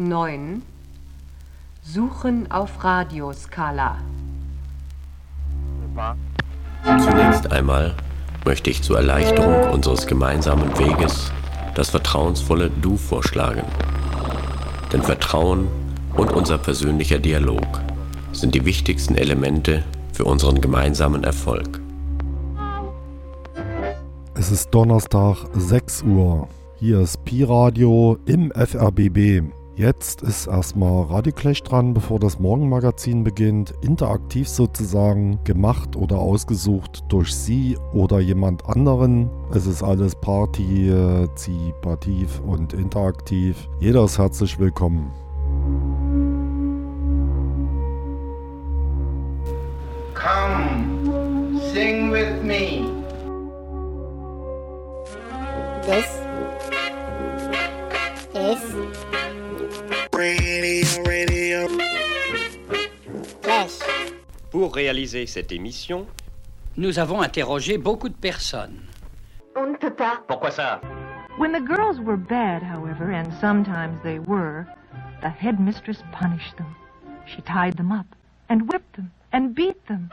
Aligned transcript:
9. 0.00 0.62
Suchen 1.82 2.48
auf 2.52 2.84
Radioskala. 2.84 3.98
Zunächst 6.84 7.50
einmal 7.50 7.96
möchte 8.44 8.70
ich 8.70 8.80
zur 8.80 8.98
Erleichterung 8.98 9.72
unseres 9.72 10.06
gemeinsamen 10.06 10.78
Weges 10.78 11.32
das 11.74 11.90
vertrauensvolle 11.90 12.70
Du 12.70 12.96
vorschlagen. 12.96 13.64
Denn 14.92 15.02
Vertrauen 15.02 15.66
und 16.14 16.30
unser 16.30 16.58
persönlicher 16.58 17.18
Dialog 17.18 17.66
sind 18.30 18.54
die 18.54 18.64
wichtigsten 18.64 19.16
Elemente 19.16 19.82
für 20.12 20.26
unseren 20.26 20.60
gemeinsamen 20.60 21.24
Erfolg. 21.24 21.80
Es 24.34 24.52
ist 24.52 24.70
Donnerstag 24.70 25.38
6 25.54 26.04
Uhr. 26.04 26.46
Hier 26.78 27.00
ist 27.00 27.24
Pi 27.24 27.42
Radio 27.42 28.16
im 28.26 28.52
FRBB. 28.52 29.57
Jetzt 29.78 30.20
ist 30.22 30.46
erstmal 30.48 31.04
Radioclash 31.04 31.62
dran, 31.62 31.94
bevor 31.94 32.18
das 32.18 32.40
Morgenmagazin 32.40 33.22
beginnt. 33.22 33.72
Interaktiv 33.80 34.48
sozusagen, 34.48 35.38
gemacht 35.44 35.94
oder 35.94 36.18
ausgesucht 36.18 37.04
durch 37.08 37.32
Sie 37.32 37.78
oder 37.92 38.18
jemand 38.18 38.68
anderen. 38.68 39.30
Es 39.54 39.66
ist 39.66 39.84
alles 39.84 40.16
partizipativ 40.16 42.40
und 42.44 42.72
interaktiv. 42.72 43.68
Jeder 43.78 44.04
ist 44.04 44.18
herzlich 44.18 44.58
willkommen. 44.58 45.12
Come, 50.12 51.60
sing 51.72 52.10
with 52.10 52.42
me. 52.42 52.82
This 55.86 56.18
is 58.34 58.58
Pour 64.58 64.74
réaliser 64.74 65.26
cette 65.26 65.52
émission, 65.52 66.04
Nous 66.76 66.98
avons 66.98 67.22
interrogé 67.22 67.78
beaucoup 67.78 68.08
de 68.08 68.16
personnes. 68.16 68.80
On 69.54 69.66
ne 69.66 69.76
peut 69.76 69.94
pas. 69.94 70.20
pourquoi 70.26 70.50
ça? 70.50 70.80
When 71.38 71.52
the 71.52 71.64
girls 71.64 72.00
were 72.00 72.16
bad, 72.16 72.60
however, 72.64 73.12
and 73.12 73.32
sometimes 73.40 74.02
they 74.02 74.18
were, 74.18 74.66
the 75.22 75.28
headmistress 75.28 76.02
punished 76.10 76.56
them. 76.56 76.74
She 77.24 77.40
tied 77.42 77.76
them 77.76 77.92
up 77.92 78.06
and 78.48 78.62
whipped 78.62 78.96
them 78.96 79.12
and 79.32 79.54
beat 79.54 79.78
them. 79.86 80.10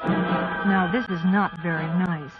Now, 0.67 0.91
this 0.91 1.09
is 1.09 1.25
not 1.25 1.59
very 1.63 1.87
nice. 2.07 2.35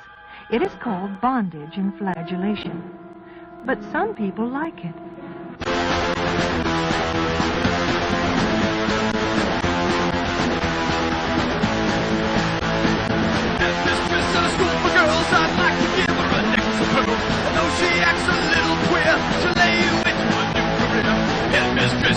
It 0.52 0.62
is 0.62 0.76
called 0.84 1.10
bondage 1.22 1.76
and 1.76 1.92
flagellation. 1.98 2.84
But 3.66 3.80
some 3.92 4.14
people 4.14 4.48
like 4.48 4.78
it. 4.86 4.94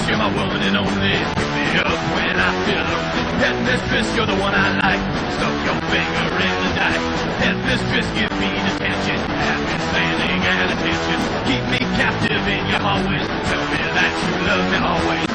You're 0.08 0.16
my 0.16 0.32
one 0.32 0.62
and 0.62 0.76
only. 0.76 1.16
Pick 1.36 1.50
me 1.52 1.64
up 1.84 2.00
when 2.16 2.36
I 2.40 2.50
feel 2.64 2.80
lonely. 2.80 3.22
Headmistress, 3.44 4.08
you're 4.16 4.26
the 4.26 4.38
one 4.40 4.54
I 4.54 4.68
like. 4.80 5.02
Stuck 5.36 5.56
your 5.68 5.78
finger 5.92 6.28
in 6.48 6.54
the 6.64 6.70
dike. 6.80 7.04
Headmistress, 7.44 8.08
give 8.16 8.32
me 8.40 8.48
detention. 8.56 9.20
Me 9.68 9.76
standing 9.92 10.40
at 10.48 10.72
attention. 10.72 11.18
Keep 11.44 11.64
me 11.68 11.80
captive 12.00 12.44
in 12.48 12.62
your 12.72 12.80
hallways. 12.80 13.28
Tell 13.52 13.64
me 13.68 13.80
that 13.96 14.12
you 14.24 14.34
love 14.48 14.64
me 14.72 14.78
always. 14.80 15.28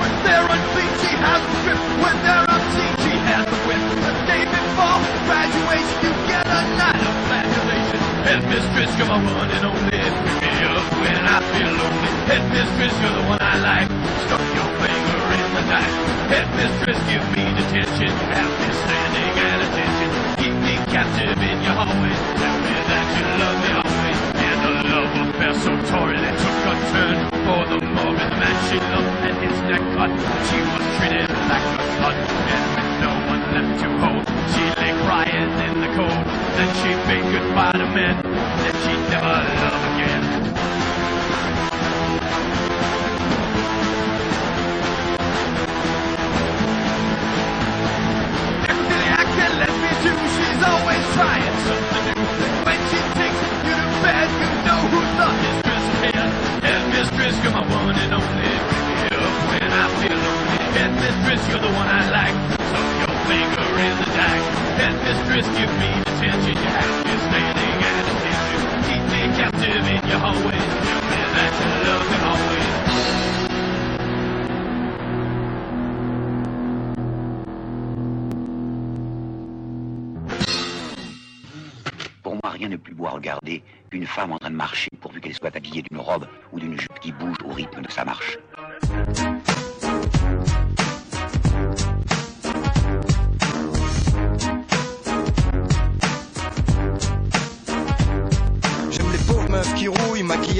When 0.00 0.12
they're 0.22 0.48
unclean, 0.54 0.92
she 1.02 1.12
has 1.18 1.42
the 1.50 1.56
grip. 1.66 1.80
When 1.98 2.16
they're 2.22 2.46
unseen, 2.46 2.92
she 3.02 3.14
has 3.26 3.44
the 3.50 3.58
whip. 3.66 3.82
The 4.06 4.14
day 4.30 4.42
before 4.46 4.98
graduation, 5.26 5.98
you 6.06 6.12
a 6.14 6.25
night 6.76 7.02
of 7.02 7.16
flagellation. 7.26 8.00
Headmistress, 8.26 8.90
you're 8.98 9.08
my 9.08 9.18
one 9.22 9.50
and 9.50 9.64
only. 9.66 9.98
Pick 10.40 10.54
me 10.60 10.66
up 10.66 10.86
when 11.00 11.18
I 11.24 11.38
feel 11.52 11.72
lonely. 11.72 12.10
Headmistress, 12.30 12.94
you're 13.02 13.16
the 13.16 13.24
one 13.26 13.40
I 13.40 13.54
like. 13.60 13.88
Stuck 14.26 14.44
your 14.56 14.70
finger 14.80 15.20
in 15.36 15.48
the 15.56 15.64
night. 15.72 15.92
Headmistress, 16.32 17.00
give 17.10 17.24
me 17.34 17.44
detention. 17.58 18.12
Have 18.34 18.52
me 18.60 18.70
standing 18.84 19.32
at 19.46 19.58
attention. 19.66 20.10
Keep 20.40 20.54
me 20.66 20.74
captive 20.92 21.38
in 21.38 21.58
your 21.64 21.76
hallway. 21.78 22.14
Tell 22.40 22.56
me 22.60 22.74
that 22.90 23.06
you 23.16 23.24
love 23.40 23.58
me 23.64 23.70
always. 23.80 24.20
And 24.46 24.58
the 24.64 24.72
love 24.90 25.12
affair 25.22 25.54
so 25.54 25.72
torrid 25.90 26.20
it 26.20 26.36
took 26.42 26.58
a 26.66 26.74
turn 26.92 27.16
for 27.46 27.60
the 27.70 27.78
morbid 27.94 28.32
man 28.40 28.56
she 28.68 28.76
loved 28.78 29.22
and 29.28 29.36
his 29.44 29.58
neck 29.70 29.82
cut. 29.94 30.10
She 30.48 30.58
was 30.70 30.84
treated 30.98 31.30
like 31.30 31.66
a 31.78 31.84
slut, 31.94 32.85
no 33.00 33.12
one 33.28 33.42
left 33.54 33.80
to 33.82 33.88
hold, 33.98 34.24
she 34.52 34.62
lay 34.80 34.92
crying 35.04 35.50
in 35.66 35.80
the 35.80 35.90
cold. 35.96 36.24
Then 36.56 36.68
she 36.80 36.90
bade 37.06 37.26
goodbye 37.32 37.72
to 37.72 37.86
men 37.92 38.22
that 38.22 38.74
she'd 38.82 39.02
never 39.12 39.36
love 39.62 39.82
again. 39.92 40.22
I 49.08 49.24
can 49.36 49.52
let 49.58 49.74
me 49.82 49.90
do, 50.04 50.12
she's 50.36 50.60
always 50.64 51.04
trying 51.16 51.56
something 51.68 52.04
new. 52.06 52.24
When 52.66 52.80
she 52.90 52.98
takes 53.16 53.40
you 53.44 53.74
to 53.76 53.86
bed, 54.04 54.28
you 54.40 54.50
know 54.66 54.80
who's 54.92 55.12
the 55.20 55.28
mistress 55.44 55.86
here. 56.04 56.28
Head 56.64 56.82
mistress, 56.92 57.34
you're 57.42 57.52
my 57.52 57.64
one 57.68 57.96
and 57.96 58.12
only. 58.14 58.52
When 59.48 59.72
I 59.72 59.84
feel 60.00 60.16
lonely. 60.16 60.58
Head 60.76 60.92
mistress, 60.94 61.48
you're 61.48 61.60
the 61.60 61.72
one 61.72 61.88
I 61.88 62.10
like. 62.10 62.55
Pour 82.22 82.34
moi, 82.34 82.52
rien 82.52 82.68
de 82.68 82.76
plus 82.76 82.94
beau 82.94 83.06
à 83.06 83.10
regarder 83.10 83.62
qu'une 83.90 84.06
femme 84.06 84.32
en 84.32 84.38
train 84.38 84.50
de 84.50 84.56
marcher 84.56 84.88
pourvu 85.00 85.20
qu'elle 85.20 85.34
soit 85.34 85.54
habillée 85.56 85.82
d'une 85.82 86.00
robe 86.00 86.26
ou 86.52 86.60
d'une 86.60 86.78
jupe 86.78 86.98
qui 87.00 87.12
bouge 87.12 87.36
au 87.44 87.52
rythme 87.52 87.82
de 87.82 87.90
sa 87.90 88.04
marche. 88.04 88.38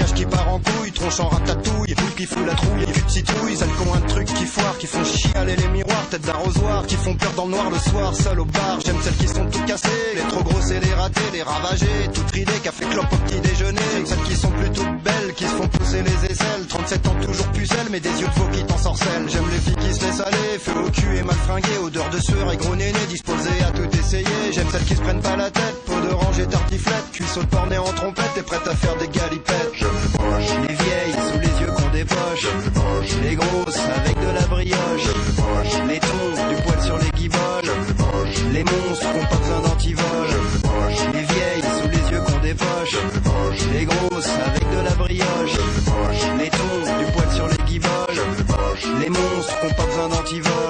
Qui 0.04 0.26
part 0.26 0.48
en 0.48 0.58
couille, 0.58 0.92
tronche 0.92 1.20
en 1.20 1.28
ratatouille, 1.28 1.94
qui 2.16 2.26
fout 2.26 2.46
la 2.46 2.54
trouille, 2.54 2.86
cul 2.86 3.02
de 3.02 3.10
citrouille, 3.10 3.56
sale 3.56 3.68
con 3.78 3.94
un 3.94 4.00
truc 4.00 4.26
qui 4.26 4.44
foire, 4.44 4.76
qui 4.78 4.86
font 4.86 5.04
chialer 5.04 5.56
les 5.56 5.68
miroirs, 5.68 6.06
tête 6.10 6.22
d'arrosoir, 6.22 6.86
qui 6.86 6.96
font 6.96 7.14
peur 7.14 7.32
dans 7.36 7.46
le 7.46 7.52
noir 7.52 7.70
le 7.70 7.78
soir, 7.78 8.14
seul 8.14 8.40
au 8.40 8.44
bar. 8.44 8.78
J'aime 8.84 8.96
celles 9.02 9.16
qui 9.16 9.28
sont 9.28 9.46
toutes 9.46 9.64
cassées, 9.64 10.14
les 10.14 10.22
trop 10.22 10.42
grosses 10.42 10.70
et 10.70 10.80
les 10.80 10.92
ratées, 10.92 11.30
les 11.32 11.42
ravagées, 11.42 12.10
toutes 12.12 12.30
ridées, 12.30 12.60
café 12.62 12.84
clope 12.86 13.12
au 13.12 13.16
petit 13.16 13.40
déjeuner. 13.40 13.80
J'aime 13.94 14.06
celles 14.06 14.22
qui 14.22 14.36
sont 14.36 14.50
plutôt 14.50 14.84
belles, 15.02 15.34
qui 15.34 15.44
se 15.44 15.50
font 15.50 15.68
pousser 15.68 16.02
les 16.02 16.30
aisselles, 16.30 16.66
37 16.68 17.08
ans 17.08 17.16
toujours 17.22 17.48
pucelles, 17.52 17.88
mais 17.90 18.00
des 18.00 18.20
yeux 18.20 18.28
de 18.28 18.32
faux 18.32 18.48
qui 18.52 18.64
t'ensorcellent. 18.64 19.28
J'aime 19.28 19.48
les 19.50 19.58
filles 19.58 19.76
qui 19.76 19.94
se 19.94 20.04
laissent 20.04 20.20
aller, 20.20 20.58
feu 20.58 20.72
au 20.86 20.90
cul 20.90 21.16
et 21.16 21.22
mal 21.22 21.36
fringuées, 21.36 21.78
odeur 21.82 22.10
de 22.10 22.18
sueur 22.18 22.52
et 22.52 22.56
gros 22.56 22.76
néné, 22.76 22.98
disposées 23.08 23.62
à 23.66 23.70
tout 23.70 23.98
essayer. 23.98 24.52
J'aime 24.52 24.68
celles 24.70 24.84
qui 24.84 24.96
se 24.96 25.00
prennent 25.00 25.22
pas 25.22 25.36
la 25.36 25.50
tête, 25.50 25.76
peau 25.96 26.08
d'orange 26.08 26.38
et 26.38 26.46
tartiflette, 26.46 27.10
cuisseau 27.12 27.40
de 27.40 27.46
porc 27.46 27.62
en 27.64 27.92
trompette 27.92 28.36
et 28.38 28.42
prête 28.42 28.66
à 28.66 28.74
faire 28.74 28.96
des 28.96 29.08
galipettes. 29.08 29.72
Les 30.68 30.74
vieilles 30.74 31.16
sous 31.32 31.38
les 31.38 31.60
yeux 31.60 31.72
qu'on 31.72 31.90
dépoche, 31.90 32.46
les 33.22 33.34
grosses 33.36 33.80
avec 33.96 34.18
de 34.18 34.30
la 34.34 34.46
brioche, 34.46 35.08
les 35.88 36.00
tons 36.00 36.48
du 36.48 36.62
poil 36.62 36.82
sur 36.82 36.98
les 36.98 37.10
guiboles, 37.10 37.72
les 38.52 38.64
monstres 38.64 39.12
qui 39.12 39.18
ont 39.18 39.26
pas 39.26 39.36
besoin 39.36 39.60
d'antivol, 39.60 40.28
les 41.12 41.22
vieilles 41.22 41.64
sous 41.80 41.88
les 41.88 42.10
yeux 42.12 42.20
qu'on 42.20 42.40
dépoche, 42.40 42.96
les 43.72 43.84
grosses 43.84 44.30
avec 44.46 44.70
de 44.70 44.84
la 44.84 44.94
brioche, 44.94 45.58
les 46.38 46.50
tons 46.50 46.98
du 46.98 47.12
poil 47.12 47.30
sur 47.34 47.48
les 47.48 47.64
guiboles, 47.64 48.20
les 49.00 49.08
monstres 49.10 49.60
qui 49.60 49.66
ont 49.66 49.74
pas 49.74 49.86
besoin 49.86 50.08
d'antivol, 50.08 50.65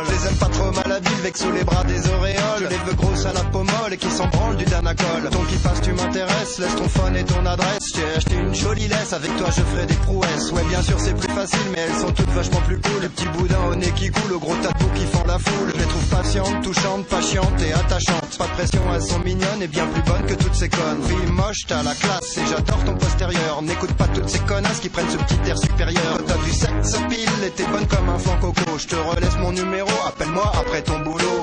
je 0.97 1.11
les 1.11 1.15
aime 1.15 1.17
pas 1.17 1.17
trop 1.17 1.17
malhabiles, 1.17 1.23
vex 1.23 1.41
sous 1.41 1.53
les 1.53 1.65
bras 1.65 1.85
des 1.85 2.09
auréoles, 2.09 2.69
les 2.71 2.79
veux 2.79 2.95
grosses 2.95 3.27
à 3.27 3.33
la 3.33 3.45
peau 3.45 3.63
molle 3.63 3.93
et 3.93 3.97
qui 3.97 4.11
s'en 4.11 4.27
branlent 4.29 4.57
du 4.57 4.65
danacol. 4.65 5.29
Ton 5.31 5.45
qui 5.45 5.57
passe, 5.57 5.81
tu 5.83 5.93
m'intéresses, 5.93 6.59
laisse 6.59 6.77
ton 6.77 6.89
phone 6.89 7.17
et 7.17 7.25
ton 7.25 7.45
adresse, 7.47 7.93
j'ai 7.95 8.17
acheté 8.17 8.35
une 8.35 8.55
jolie 8.55 8.89
laisse, 8.89 9.13
avec 9.13 9.35
toi 9.37 9.49
je 9.49 9.63
ferai 9.63 9.87
des 9.87 9.95
prouesses. 9.95 10.53
Ouais, 10.53 10.65
bien 10.69 10.83
sûr 10.83 10.99
c'est 10.99 11.15
plus 11.15 11.33
facile, 11.33 11.67
mais 11.73 11.81
elles 11.81 12.01
sont 12.01 12.13
toutes 12.13 12.31
vachement 12.31 12.61
plus 12.63 12.81
cool. 12.81 13.03
Le 13.03 13.09
petit 13.09 13.29
boudin 13.29 13.59
au 13.71 13.75
nez 13.75 13.93
qui 13.97 14.11
coule, 14.11 14.31
le 14.31 14.39
gros 14.39 14.55
boue 14.55 14.91
qui 14.95 15.07
font 15.07 15.25
la 15.27 15.39
foule. 15.39 15.73
Je 15.75 15.79
les 15.79 15.87
trouve 15.87 16.07
patientes, 16.07 16.63
touchantes, 16.63 17.07
pas 17.07 17.21
chiantes 17.21 17.63
et 17.63 17.73
attachantes. 17.73 18.39
pas 18.39 18.47
de 18.47 18.53
pression, 18.53 18.83
elles 18.95 19.03
sont 19.03 19.21
mignonnes 19.21 19.63
et 19.63 19.69
bien 19.69 19.87
plus 19.87 20.03
bonnes 20.03 20.27
que 20.27 20.35
toutes 20.35 20.55
ces 20.55 20.69
connes. 20.69 21.03
Fille 21.07 21.33
moche, 21.33 21.67
t'as 21.67 21.83
la 21.83 21.95
classe 21.95 22.39
et 22.39 22.47
j'adore 22.47 22.85
ton 22.85 22.95
postérieur. 22.95 23.63
N'écoute 23.63 23.93
pas 23.95 24.09
toutes 24.09 24.29
ces 24.29 24.41
connasses 24.41 24.81
qui 24.81 24.89
prennent 24.89 25.11
ce 25.11 25.19
petit 25.19 25.51
air 25.51 25.59
supérieur. 25.59 26.19
T'as 26.27 26.39
du 26.45 26.53
sexe 26.53 26.97
pile 27.09 27.45
et 27.45 27.51
t'es 27.51 27.67
bonne 27.67 27.87
comme 27.87 28.09
un 28.09 28.19
flanc 28.19 28.39
coco. 28.41 28.79
Je 28.79 28.87
te 28.87 28.97
relaisse 28.97 29.37
mon 29.39 29.53
numéro, 29.53 29.91
appelle-moi 30.07 30.53
après 30.59 30.83
ton 30.87 30.99
boulot. 31.01 31.43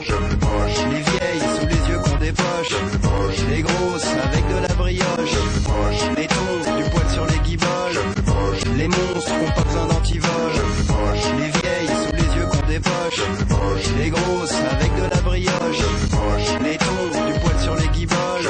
Les 0.92 1.02
vieilles 1.02 1.48
sous 1.60 1.68
les 1.68 1.90
yeux 1.90 2.00
qu'on 2.04 2.18
dépoche. 2.18 2.76
Les 3.50 3.62
grosses 3.62 4.08
avec 4.24 4.48
de 4.48 4.68
la 4.68 4.74
brioche. 4.76 5.38
Les 6.18 6.28
tons, 6.28 6.78
du 6.78 6.84
poil 6.90 7.10
sur 7.12 7.26
les 7.26 7.40
guiboles. 7.40 8.00
Les 8.78 8.88
monstres 8.88 9.26
qui 9.26 9.46
ont 9.46 9.52
pas 9.56 9.64
besoin 9.64 9.88
d'antivol. 9.88 10.52
Les 11.40 11.52
vieilles 11.60 11.96
sous 12.04 12.16
les 12.16 12.36
yeux 12.38 12.48
qu'on 12.48 12.68
dépoche. 12.68 13.22
Les 13.98 14.10
grosses 14.10 14.58
avec 14.72 14.96
de 14.96 15.16
la 15.16 15.22
brioche. 15.22 15.84
Les 16.64 16.78
tons, 16.78 17.26
du 17.28 17.40
poil 17.40 17.60
sur 17.62 17.76
les 17.76 17.88
guiboles. 17.90 18.50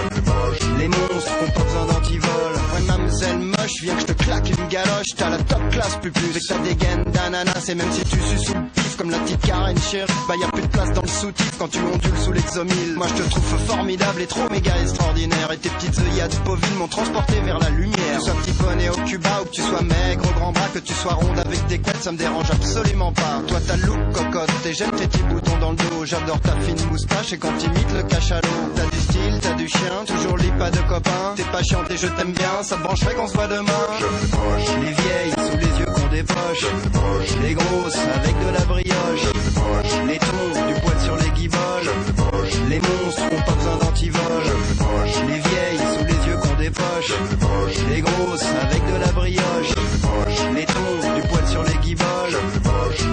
Les 0.78 0.88
monstres 0.88 1.38
qui 1.38 1.44
ont 1.44 1.51
pas 1.51 1.63
besoin 1.63 1.86
d'antivol. 1.86 2.54
Ouais, 2.74 2.81
mademoiselle 2.88 3.40
moche, 3.40 3.81
viens 3.81 3.95
que 3.95 4.01
je 4.01 4.06
te 4.06 4.24
claque 4.24 4.50
une 4.50 4.68
galoche. 4.68 5.12
T'as 5.18 5.30
la 5.30 5.38
top 5.38 5.69
classe, 5.72 5.98
pupu. 6.01 6.19
Avec 6.30 6.44
ta 6.48 6.57
dégaine 6.60 7.04
d'ananas. 7.12 7.69
Et 7.69 7.75
même 7.75 7.92
si 7.92 8.04
tu 8.04 8.18
suces 8.18 8.45
sous 8.48 8.54
comme 8.98 9.10
la 9.12 9.18
petite 9.19 9.42
Karen 9.42 9.78
chérie, 9.78 10.12
bah 10.28 10.36
y 10.40 10.44
a 10.44 10.48
plus 10.48 10.62
de 10.62 10.68
place 10.68 10.92
dans 10.94 11.01
le 11.01 11.07
soutif 11.07 11.51
quand 11.57 11.68
tu 11.68 11.80
ondules 11.80 12.18
sous 12.24 12.31
l'exomile. 12.31 12.94
Moi 12.95 13.07
je 13.07 13.24
te 13.24 13.30
trouve 13.30 13.44
formidable 13.68 14.22
et 14.22 14.28
trop 14.28 14.50
méga 14.50 14.72
extraordinaire. 14.81 15.51
Et 15.51 15.57
tes 15.57 15.69
petites 15.69 16.00
œillades 16.00 16.36
bovines 16.45 16.75
m'ont 16.78 16.88
transporté 16.88 17.40
vers 17.42 17.60
la 17.60 17.69
lumière. 17.69 17.98
Que 17.98 18.19
tu 18.19 18.25
sois 18.25 18.34
petit 18.42 18.51
poney 18.51 18.90
au 18.90 18.95
Cuba 19.06 19.42
ou 19.42 19.45
que 19.45 19.51
tu 19.51 19.62
sois 19.62 19.81
maigre 19.81 20.24
au 20.30 20.40
grand 20.40 20.51
bras, 20.51 20.68
que 20.74 20.80
tu 20.80 20.94
sois 20.94 21.13
ronde 21.13 21.40
avec 21.40 21.66
des 21.68 21.80
couettes, 21.80 22.04
ça 22.04 22.12
me 22.12 22.18
dérange 22.18 22.50
absolument 22.51 23.12
pas. 23.12 23.42
Toi 23.48 23.60
t'as 23.66 23.78
le 23.78 23.86
look 23.86 24.12
cocotte 24.13 24.66
et 24.66 24.74
j'aime 24.74 24.92
tes 24.92 25.07
petits 25.07 25.24
boutons 25.24 25.57
dans 25.60 25.72
le 25.72 25.78
dos. 25.78 26.06
J'adore 26.06 26.40
ta 26.42 26.56
fine 26.62 26.88
moustache 26.90 27.34
et 27.34 27.38
quand 27.38 27.54
t'imites 27.57 27.94
le 27.94 28.04
cachalot. 28.04 28.48
T'as 28.75 28.86
du 28.86 29.00
style, 29.00 29.40
t'as 29.42 29.54
du 29.54 29.68
chien, 29.68 30.06
toujours 30.06 30.38
lit 30.38 30.51
pas 30.57 30.72
de 30.72 30.80
copain. 30.80 31.34
T'es 31.36 31.44
pas 31.44 31.63
chiante 31.63 31.90
et 31.92 31.98
je 31.98 32.07
t'aime 32.07 32.34
bien, 32.34 32.63
ça 32.63 32.75
te 32.75 32.84
brancherait 32.84 33.16
qu'on 33.16 33.28
se 33.28 33.34
voit 33.34 33.48
demain. 33.48 33.84
Les 34.81 34.92
vieilles 34.92 35.34
sous 35.38 35.57
les 35.57 35.80
yeux 35.80 35.92
qu'on 35.94 36.07
dépoche. 36.10 36.66
Les 37.42 37.54
grosses 37.54 37.98
avec 38.16 38.36
de 38.40 38.54
la 38.54 38.66
brioche. 38.83 39.33
Les 40.07 40.18
tons, 40.18 40.68
du 40.68 40.74
poil 40.81 41.00
sur 41.00 41.15
les 41.18 41.30
guiboles. 41.31 41.91
Les 42.69 42.80
monstres 42.80 43.24
ont 43.31 43.41
pas 43.41 43.56
besoin 43.56 43.77
d'antivol. 43.77 44.44
Les 45.27 45.39
vieilles 45.39 45.88
sous 45.97 46.06
les 46.06 46.27
yeux 46.27 46.38
qu'on 46.38 46.56
dépoche. 46.56 47.13
Les 47.89 48.01
grosses 48.01 48.45
avec 48.62 48.85
de 48.85 49.00
la 49.00 49.12
brioche. 49.12 49.75
Les 50.56 50.65
tons, 50.65 51.15
du 51.15 51.21
poil 51.27 51.47
sur 51.47 51.63
les 51.63 51.77
guiboles. 51.81 52.38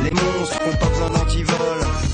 Les 0.04 0.10
monstres 0.10 0.58
ont 0.66 0.76
pas 0.76 0.88
besoin 0.88 1.10
d'antivol. 1.10 2.09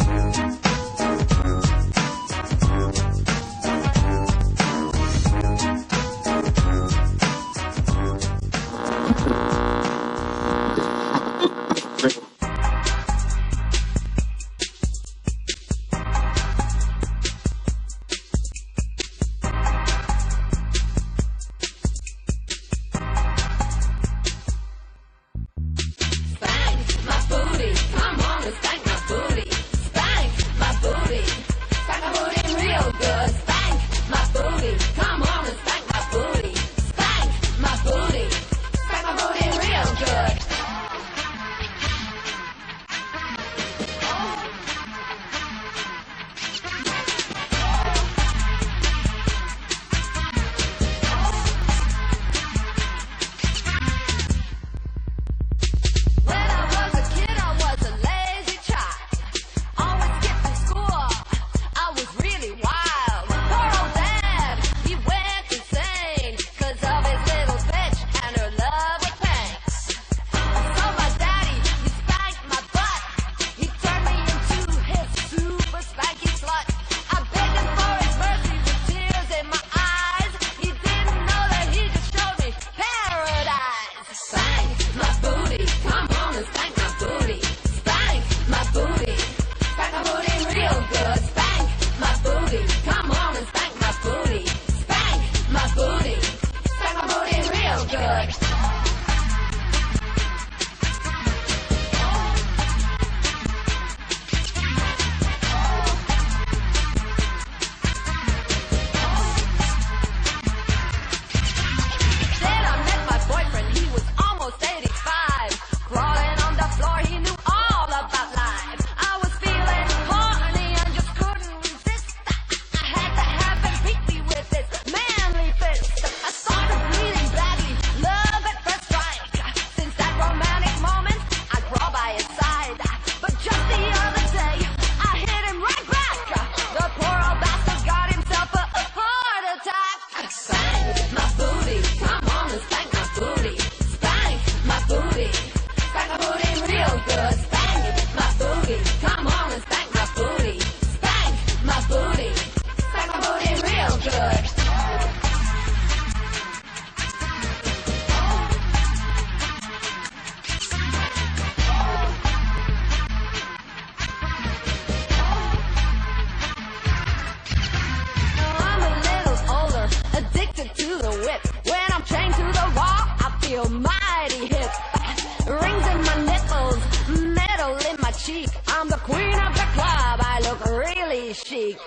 Cheek. 178.27 178.49
I'm 178.67 178.89
the 178.89 178.97
queen 178.97 179.39
of 179.39 179.55
the 179.55 179.67
club, 179.75 180.19
I 180.21 180.41
look 180.43 180.65
really 180.67 181.33
chic. 181.33 181.79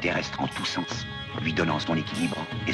terrestre 0.00 0.40
en 0.40 0.46
tous 0.48 0.64
sens, 0.64 1.06
lui 1.42 1.52
donnant 1.52 1.78
son 1.78 1.96
équilibre 1.96 2.36
et 2.66 2.72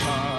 heart. 0.00 0.37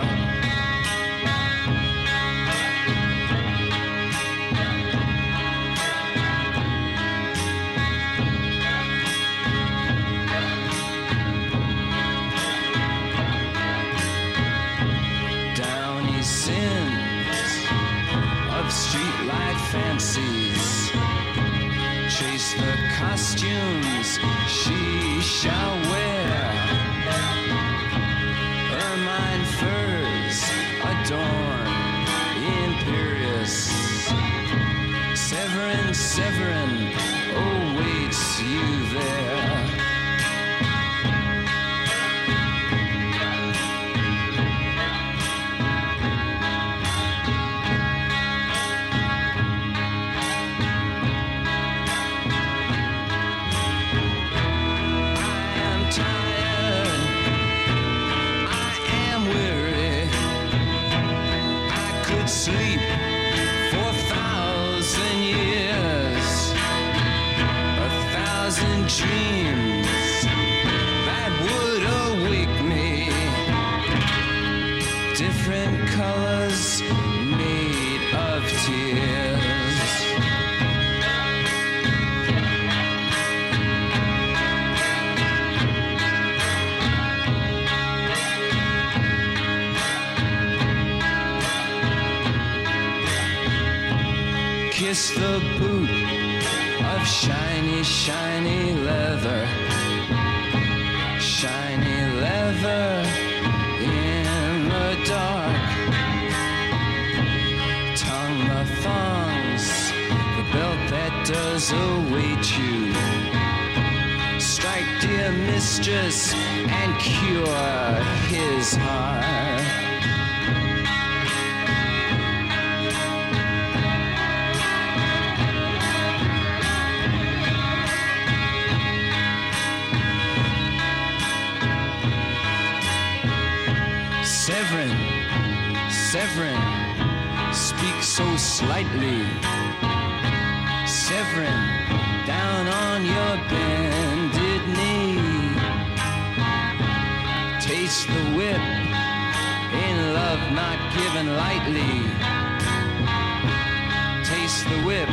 Taste 154.24 154.66
the 154.70 154.82
whip, 154.86 155.10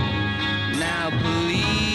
now 0.77 1.11
believe. 1.23 1.86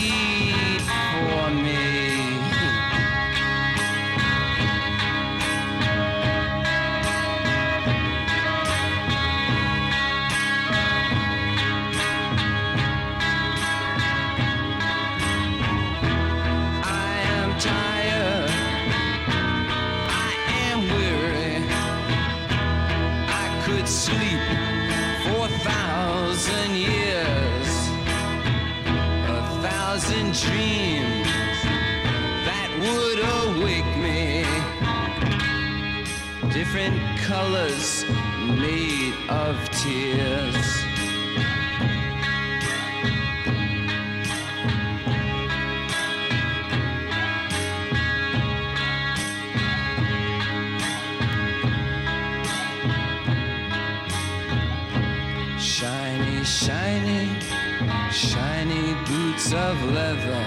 dreams 30.42 31.28
that 32.48 32.70
would 32.82 33.20
awake 33.46 33.92
me. 33.98 34.44
Different 36.52 36.98
colors 37.20 38.06
made 38.58 39.14
of 39.30 39.56
tears. 39.70 40.81
of 59.72 59.84
leather. 59.94 60.44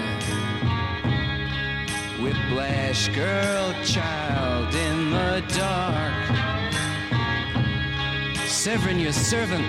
Whiplash 2.21 3.07
girl 3.09 3.73
child 3.83 4.71
in 4.75 5.09
the 5.09 5.43
dark. 5.57 6.13
Severin, 8.47 8.99
your 8.99 9.13
servant, 9.13 9.65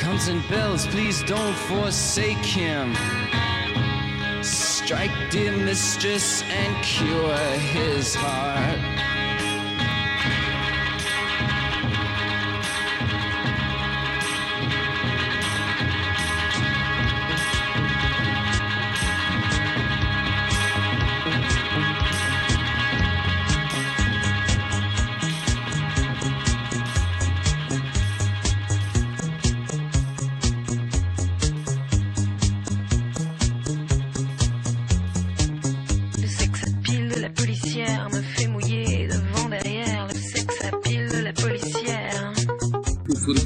comes 0.00 0.28
and 0.28 0.46
bells. 0.50 0.86
Please 0.86 1.22
don't 1.22 1.56
forsake 1.70 2.44
him. 2.44 2.94
Strike, 4.42 5.16
dear 5.30 5.56
mistress, 5.56 6.42
and 6.42 6.84
cure 6.84 7.38
his 7.72 8.14
heart. 8.14 8.99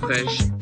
Lucas. 0.04 0.53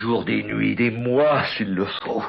Jours, 0.00 0.24
des 0.24 0.42
nuits, 0.42 0.74
des 0.74 0.90
mois 0.90 1.44
s'il 1.56 1.74
le 1.74 1.86
faut. 2.02 2.24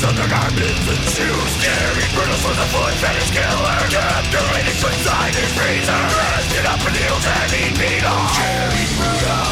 Sons 0.00 0.18
of 0.18 0.30
garments 0.30 0.88
and 0.88 1.04
shoes 1.12 1.50
Scary. 1.60 2.04
Brutal 2.16 2.34
swords 2.40 2.58
of 2.58 2.68
foot 2.72 2.94
fetish 3.04 3.32
killer. 3.36 3.76
Capturating 3.92 4.80
inside 4.80 5.34
his 5.34 5.52
freezer. 5.52 5.92
Rested 6.16 6.64
up 6.64 6.80
in 6.88 6.94
heels 6.94 7.24
having 7.24 7.74
beat 7.76 8.04
on 8.08 8.26
Carrying 8.32 8.96
brutal 8.96 9.49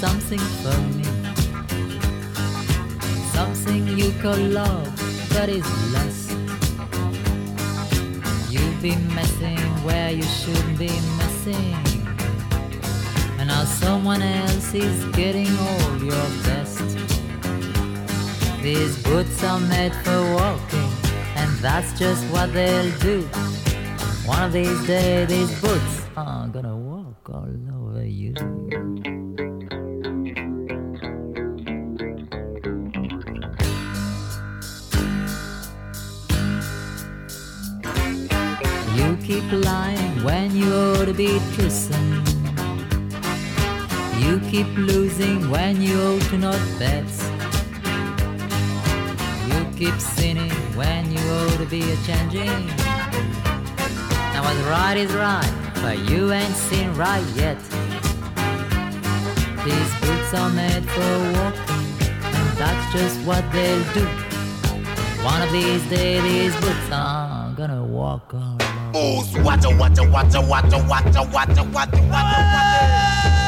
something 0.00 0.38
for 0.62 0.78
me, 0.96 1.04
Something 3.34 3.86
you 3.98 4.10
call 4.22 4.38
love, 4.38 4.88
but 5.28 5.50
is 5.50 5.68
lust. 5.92 6.30
You've 8.50 8.80
been 8.80 9.02
messing 9.14 9.58
where 9.84 10.10
you 10.10 10.22
should 10.22 10.78
be 10.78 10.88
messing. 11.20 11.76
And 13.38 13.48
now 13.48 13.64
someone 13.64 14.22
else 14.22 14.72
is 14.72 15.04
getting 15.16 15.52
all 15.68 15.96
your 15.98 16.28
best. 16.48 16.88
These 18.62 19.02
boots 19.02 19.44
are 19.44 19.60
made 19.60 19.94
for 19.96 20.20
walking, 20.40 20.90
and 21.36 21.50
that's 21.58 21.92
just 21.98 22.24
what 22.32 22.54
they'll 22.54 22.90
do. 23.00 23.20
One 24.24 24.44
of 24.44 24.52
these 24.52 24.80
days, 24.86 25.28
these 25.28 25.60
boots 25.60 25.94
are 26.16 26.48
gonna 26.48 26.79
keep 39.30 39.52
lying 39.64 40.24
when 40.24 40.56
you 40.56 40.74
ought 40.74 41.04
to 41.04 41.14
be 41.14 41.38
kissing. 41.54 42.10
You 44.18 44.40
keep 44.50 44.66
losing 44.76 45.48
when 45.48 45.80
you 45.80 45.96
ought 46.00 46.22
to 46.30 46.38
not 46.38 46.60
bet. 46.80 47.06
You 49.46 49.60
keep 49.78 49.96
sinning 50.00 50.50
when 50.74 51.12
you 51.12 51.20
ought 51.38 51.58
to 51.58 51.66
be 51.66 51.82
a 51.92 51.96
changing. 52.08 52.66
Now 54.32 54.42
what's 54.46 54.62
right 54.74 54.96
is 54.96 55.12
right, 55.12 55.52
but 55.76 55.96
you 56.10 56.32
ain't 56.32 56.56
seen 56.68 56.92
right 56.94 57.26
yet. 57.36 57.60
These 59.64 59.92
boots 60.00 60.34
are 60.34 60.50
made 60.50 60.84
for 60.94 61.12
walking, 61.36 61.86
and 62.36 62.48
that's 62.58 62.84
just 62.92 63.16
what 63.20 63.44
they'll 63.52 63.92
do. 63.94 64.06
One 65.22 65.40
of 65.40 65.52
these 65.52 65.88
days, 65.88 66.20
these 66.24 66.54
boots 66.60 66.90
are 66.90 67.52
gonna 67.52 67.84
walk 67.84 68.34
on 68.34 68.49
ooze. 68.94 69.36
Watcha, 69.42 69.68
watcha, 69.70 70.02
watcha, 70.10 70.40
watcha, 70.40 70.78
watcha, 70.88 71.22
watcha, 71.22 71.22
watcha, 71.32 71.62
watcha, 71.72 72.02
watcha. 72.10 73.39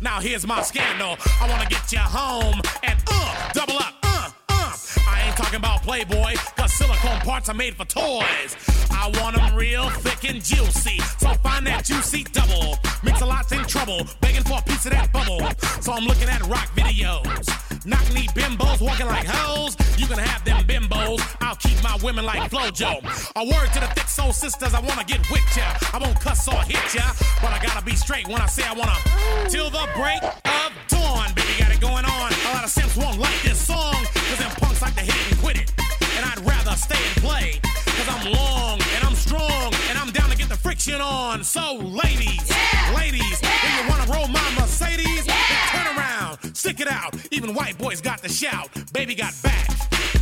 Now 0.00 0.20
here's 0.20 0.46
my 0.46 0.62
scandal. 0.62 1.16
I 1.40 1.48
wanna 1.48 1.68
get 1.68 1.90
you 1.92 1.98
home 1.98 2.60
and 2.84 2.98
uh, 3.10 3.52
double 3.52 3.76
up, 3.76 3.94
uh, 4.04 4.30
uh. 4.48 4.76
I 5.08 5.24
ain't 5.26 5.36
talking 5.36 5.56
about 5.56 5.82
Playboy, 5.82 6.34
cause 6.56 6.72
silicone 6.72 7.20
parts 7.20 7.48
are 7.48 7.54
made 7.54 7.74
for 7.74 7.84
toys. 7.84 8.56
I 8.90 9.10
want 9.20 9.36
'em 9.40 9.54
real 9.56 9.90
thick 9.90 10.30
and 10.30 10.42
juicy. 10.44 11.00
So 11.18 11.34
find 11.42 11.66
that 11.66 11.84
juicy 11.84 12.24
double. 12.24 12.78
Mix 13.02 13.20
a 13.20 13.26
lot's 13.26 13.52
in 13.52 13.64
trouble, 13.64 14.06
begging 14.20 14.44
for 14.44 14.58
a 14.58 14.62
piece 14.62 14.86
of 14.86 14.92
that 14.92 15.12
bubble. 15.12 15.40
So 15.80 15.92
I'm 15.92 16.04
looking 16.04 16.28
at 16.28 16.46
rock 16.46 16.68
videos. 16.76 17.67
Knock 17.84 18.12
knee 18.12 18.26
bimbos 18.34 18.80
walking 18.80 19.06
like 19.06 19.26
hoes. 19.26 19.76
You 19.96 20.06
can 20.06 20.18
have 20.18 20.44
them 20.44 20.64
bimbos. 20.64 21.20
I'll 21.40 21.56
keep 21.56 21.82
my 21.82 21.96
women 22.02 22.24
like 22.24 22.50
Flojo. 22.50 22.98
A 23.36 23.44
word 23.44 23.72
to 23.74 23.80
the 23.80 23.86
thick 23.94 24.08
soul 24.08 24.32
sisters, 24.32 24.74
I 24.74 24.80
wanna 24.80 25.04
get 25.04 25.20
with 25.30 25.44
ya. 25.56 25.64
I 25.92 25.98
won't 25.98 26.18
cuss 26.20 26.48
or 26.48 26.60
hit 26.62 26.94
ya, 26.94 27.02
but 27.40 27.52
I 27.52 27.58
gotta 27.62 27.84
be 27.84 27.94
straight 27.94 28.26
when 28.26 28.40
I 28.40 28.46
say 28.46 28.64
I 28.64 28.72
wanna. 28.74 28.96
Till 29.48 29.70
the 29.70 29.86
break 29.94 30.22
of 30.22 30.72
dawn, 30.88 31.32
baby, 31.34 31.54
got 31.58 31.70
it 31.70 31.80
going 31.80 32.04
on. 32.04 32.32
A 32.32 32.50
lot 32.54 32.64
of 32.64 32.70
simps 32.70 32.96
won't 32.96 33.18
like 33.18 33.42
this 33.42 33.58
song, 33.58 33.94
cause 34.14 34.38
them 34.38 34.50
punks 34.58 34.82
like 34.82 34.94
to 34.94 35.02
hit 35.02 35.14
it 35.14 35.30
and 35.32 35.40
quit 35.40 35.56
it. 35.58 35.72
And 36.16 36.26
I'd 36.26 36.40
rather 36.40 36.74
stay 36.76 36.98
and 36.98 37.22
play, 37.22 37.60
cause 37.62 38.08
I'm 38.08 38.32
long 38.32 38.80
and 38.96 39.04
I'm 39.04 39.14
strong, 39.14 39.72
and 39.88 39.98
I'm 39.98 40.10
down 40.10 40.30
to 40.30 40.36
get 40.36 40.48
the 40.48 40.56
friction 40.56 41.00
on. 41.00 41.44
So, 41.44 41.76
ladies, 41.76 42.42
ladies, 42.96 43.38
if 43.42 43.84
you 43.84 43.88
wanna 43.88 44.10
roll 44.10 44.26
my 44.28 44.50
Mercedes, 44.58 44.66
then 44.66 44.76
turn 44.78 45.06
around, 45.06 45.07
stick 46.58 46.80
it 46.80 46.88
out. 46.88 47.14
Even 47.30 47.54
white 47.54 47.78
boys 47.78 48.00
got 48.00 48.20
the 48.20 48.28
shout. 48.28 48.68
Baby 48.92 49.14
got 49.14 49.32
back. 49.42 50.17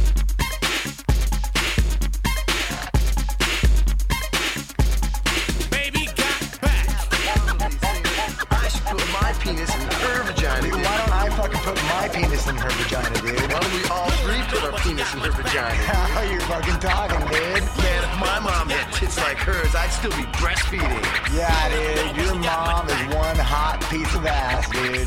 I 8.66 8.68
should 8.68 8.82
put 8.82 8.98
my 9.22 9.32
penis 9.38 9.72
in 9.76 9.80
her 9.80 10.24
vagina. 10.24 10.62
Dude, 10.62 10.74
why 10.74 10.96
don't 10.98 11.14
I 11.14 11.30
fucking 11.30 11.60
put 11.60 11.76
my 11.86 12.08
penis 12.08 12.48
in 12.48 12.56
her 12.56 12.68
vagina, 12.68 13.14
dude? 13.22 13.38
Why 13.52 13.60
don't 13.60 13.72
we 13.72 13.84
all 13.94 14.10
three 14.26 14.42
put 14.50 14.64
our 14.64 14.76
penis 14.80 15.14
in 15.14 15.20
her 15.20 15.30
vagina? 15.30 15.70
How 15.86 16.18
are 16.18 16.26
you 16.26 16.40
fucking 16.40 16.80
talking, 16.80 17.20
dude? 17.30 17.62
Man, 17.62 18.02
if 18.02 18.18
my 18.18 18.40
mom 18.40 18.68
had 18.68 18.92
tits 18.92 19.18
like 19.18 19.36
hers, 19.36 19.72
I'd 19.76 19.90
still 19.90 20.10
be 20.10 20.26
breastfeeding. 20.42 20.98
Yeah, 21.32 21.54
dude. 21.70 22.16
Your 22.26 22.34
mom 22.34 22.88
is 22.88 23.14
one 23.14 23.36
hot 23.38 23.86
piece 23.88 24.12
of 24.16 24.26
ass, 24.26 24.68
dude. 24.70 25.06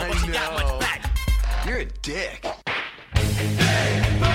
I 0.00 0.16
know. 0.32 0.80
You're 1.70 1.80
a 1.80 1.84
dick. 2.00 2.46
I 3.14 4.27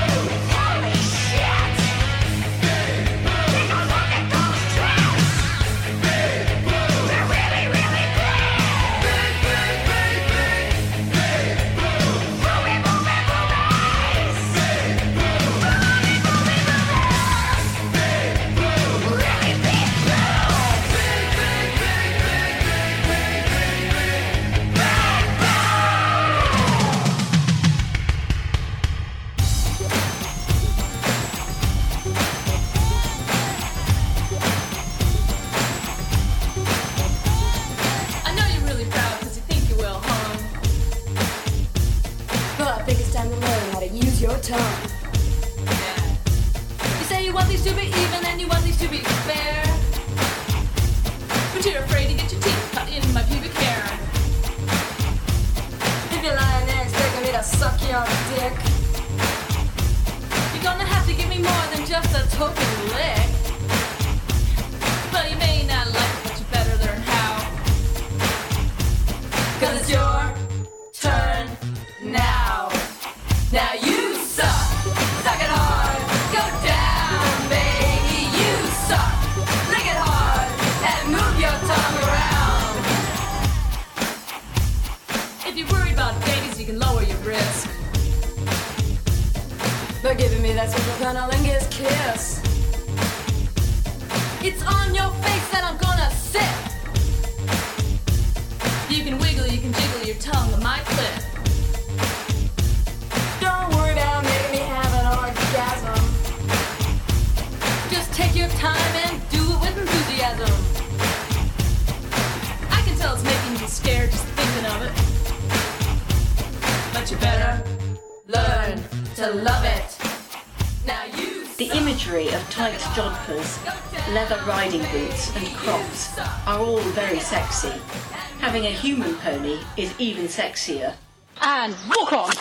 Having 128.54 128.70
a 128.70 128.76
human 128.76 129.16
pony 129.16 129.58
is 129.78 129.96
even 129.98 130.26
sexier. 130.26 130.94
And 131.42 131.76
walk 131.90 132.14
on! 132.14 132.32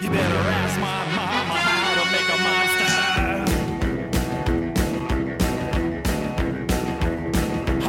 You 0.00 0.10
better 0.10 0.42
ask 0.54 0.78
my 0.78 1.04
mama 1.16 1.58
how 1.58 1.94
to 1.98 2.06
make 2.14 2.28
a 2.30 2.38
monster. 2.46 2.92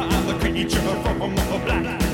I'm 0.02 0.26
the 0.26 0.34
creature 0.40 0.80
from 0.80 1.22
a 1.22 1.58
black 1.64 2.07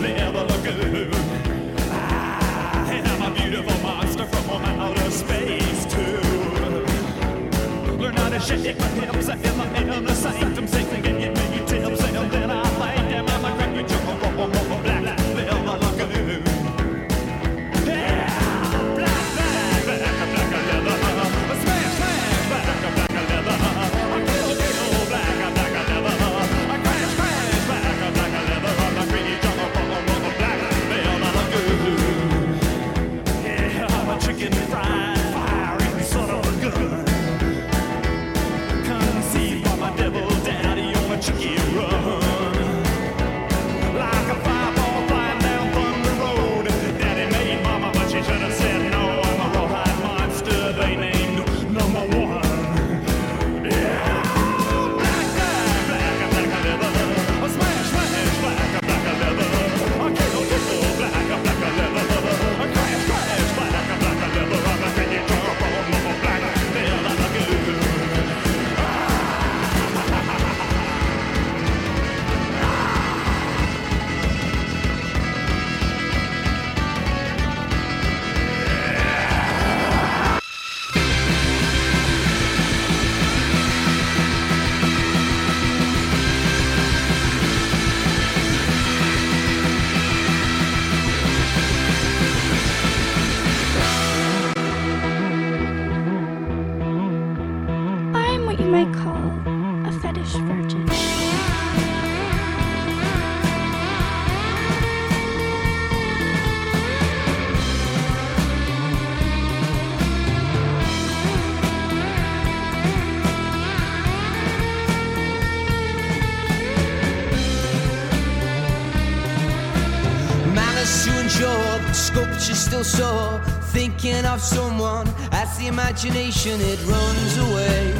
still 122.65 122.85
sore. 122.85 123.41
Thinking 123.77 124.25
of 124.25 124.41
someone 124.41 125.07
as 125.33 125.59
the 125.59 125.67
imagination 125.67 126.61
it 126.61 126.81
runs 126.87 127.37
away. 127.47 127.93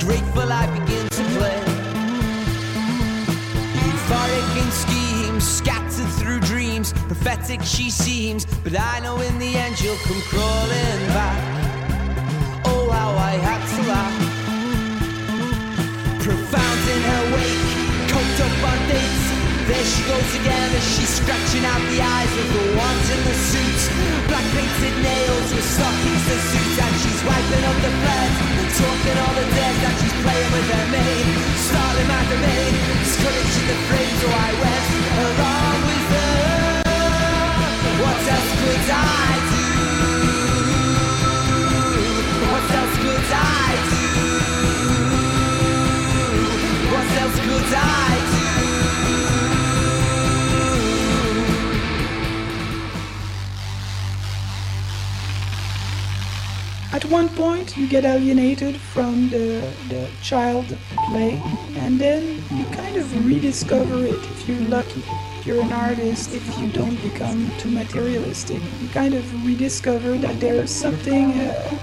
Grateful 0.00 0.48
I 0.52 0.64
begin 0.78 1.06
to 1.18 1.22
play. 1.36 1.60
Euphoric 3.84 4.50
in 4.62 4.70
schemes, 4.84 5.44
scattered 5.46 6.12
through 6.18 6.40
dreams. 6.40 6.92
Prophetic 7.10 7.62
she 7.62 7.88
seems, 7.88 8.46
but 8.64 8.74
I 8.78 9.00
know 9.00 9.20
in 9.20 9.38
the 9.38 9.54
end 9.54 9.80
you'll 9.80 10.02
come 10.08 10.22
crawling 10.32 11.00
back. 11.18 11.40
Oh, 12.64 12.90
how 12.90 13.10
I 13.30 13.34
had 13.48 13.62
to 13.72 13.80
laugh. 13.92 14.16
Profound 16.24 16.82
in 16.94 17.00
her 17.10 17.24
wake, 17.34 17.62
coked 18.10 18.40
up 18.46 18.70
on 18.70 18.78
dates. 18.88 19.35
There 19.66 19.82
she 19.82 20.02
goes 20.06 20.30
again 20.38 20.70
as 20.78 20.86
she's 20.94 21.10
scratching 21.18 21.66
out 21.66 21.82
the 21.90 21.98
eyes 21.98 22.32
of 22.38 22.46
the 22.54 22.78
ones 22.78 23.06
in 23.10 23.18
the 23.26 23.34
suits. 23.34 23.90
Black 24.30 24.46
painted 24.54 24.94
nails 25.02 25.50
with 25.50 25.66
stockings 25.66 26.22
to 26.22 26.38
suit, 26.38 26.78
and 26.86 26.94
she's 27.02 27.18
wiping 27.26 27.64
up 27.66 27.74
the 27.82 27.90
blood. 27.98 28.30
Talking 28.78 29.18
all 29.26 29.34
the 29.34 29.42
dead 29.58 29.74
that 29.82 29.94
she's 29.98 30.14
playing 30.22 30.50
with 30.54 30.70
her 30.70 30.86
maid. 30.94 31.26
Starting 31.66 32.06
my 32.06 32.22
domain, 32.30 32.72
sculling 33.10 33.50
to 33.58 33.62
the 33.66 33.74
frame, 33.90 34.14
so 34.22 34.30
I 34.30 34.50
went 34.54 34.86
along 35.26 35.78
with 35.82 36.14
her. 36.14 36.86
What 38.06 38.22
else 38.22 38.52
could 38.62 38.86
I 38.86 39.34
do? 39.50 39.66
What 42.54 42.66
else 42.70 42.96
could 43.02 43.34
I 43.34 43.74
do? 43.90 44.06
What 46.94 47.08
else 47.18 47.34
could 47.42 47.74
I 47.74 48.14
do? 48.30 48.45
At 56.96 57.04
one 57.04 57.28
point, 57.28 57.76
you 57.76 57.86
get 57.86 58.06
alienated 58.06 58.76
from 58.76 59.28
the, 59.28 59.60
the 59.90 60.08
child 60.22 60.64
play, 61.10 61.38
and 61.74 62.00
then 62.00 62.42
you 62.50 62.64
kind 62.72 62.96
of 62.96 63.26
rediscover 63.26 64.02
it 64.02 64.14
if 64.14 64.48
you're 64.48 64.66
lucky. 64.70 65.04
If 65.38 65.46
you're 65.46 65.60
an 65.60 65.74
artist, 65.74 66.32
if 66.32 66.58
you 66.58 66.68
don't 66.68 66.96
become 67.02 67.50
too 67.58 67.68
materialistic, 67.68 68.62
you 68.80 68.88
kind 68.88 69.12
of 69.12 69.24
rediscover 69.44 70.16
that 70.16 70.40
there's 70.40 70.70
something 70.70 71.32
uh, 71.32 71.78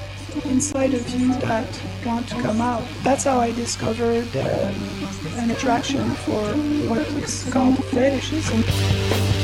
inside 0.46 0.96
of 0.96 1.08
you 1.12 1.32
that 1.42 1.70
want 2.04 2.28
to 2.30 2.42
come 2.42 2.60
out. 2.60 2.84
That's 3.04 3.26
how 3.26 3.40
I 3.40 3.52
discovered 3.52 4.36
uh, 4.36 4.74
an 5.36 5.52
attraction 5.52 6.10
for 6.26 6.44
what 6.90 7.06
is 7.22 7.48
called 7.54 7.86
fetishism. 7.86 9.43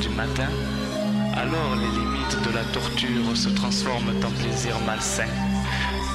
du 0.00 0.08
matin, 0.10 0.48
alors 1.34 1.74
les 1.76 1.88
limites 1.98 2.36
de 2.44 2.54
la 2.54 2.64
torture 2.72 3.36
se 3.36 3.48
transforment 3.48 4.14
en 4.24 4.30
plaisir 4.40 4.78
malsain. 4.86 5.26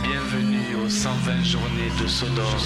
Bienvenue 0.04 0.76
aux 0.86 0.90
120 0.90 1.44
journées 1.44 1.92
de 2.02 2.08
Sodor. 2.08 2.58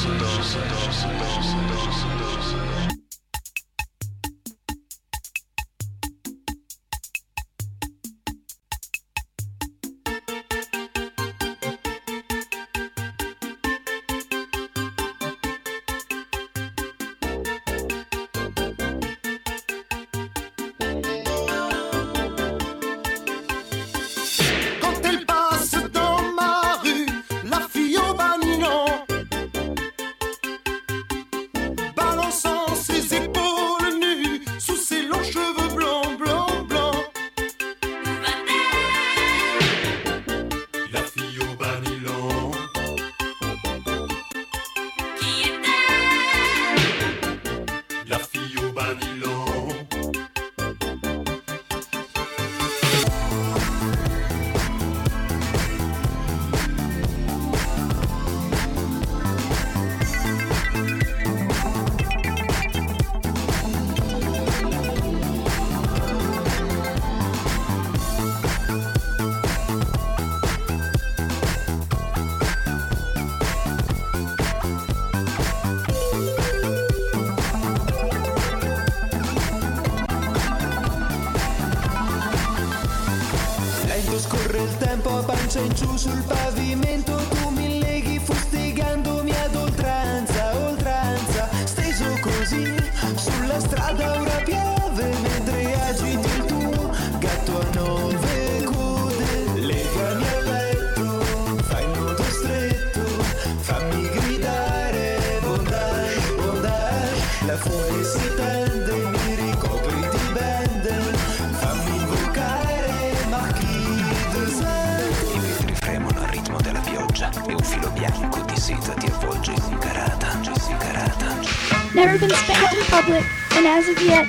never 121.97 122.19
been 122.19 122.29
spanked 122.29 122.75
in 122.75 122.83
public, 122.83 123.23
and 123.53 123.65
as 123.65 123.89
of 123.89 123.99
yet, 124.03 124.27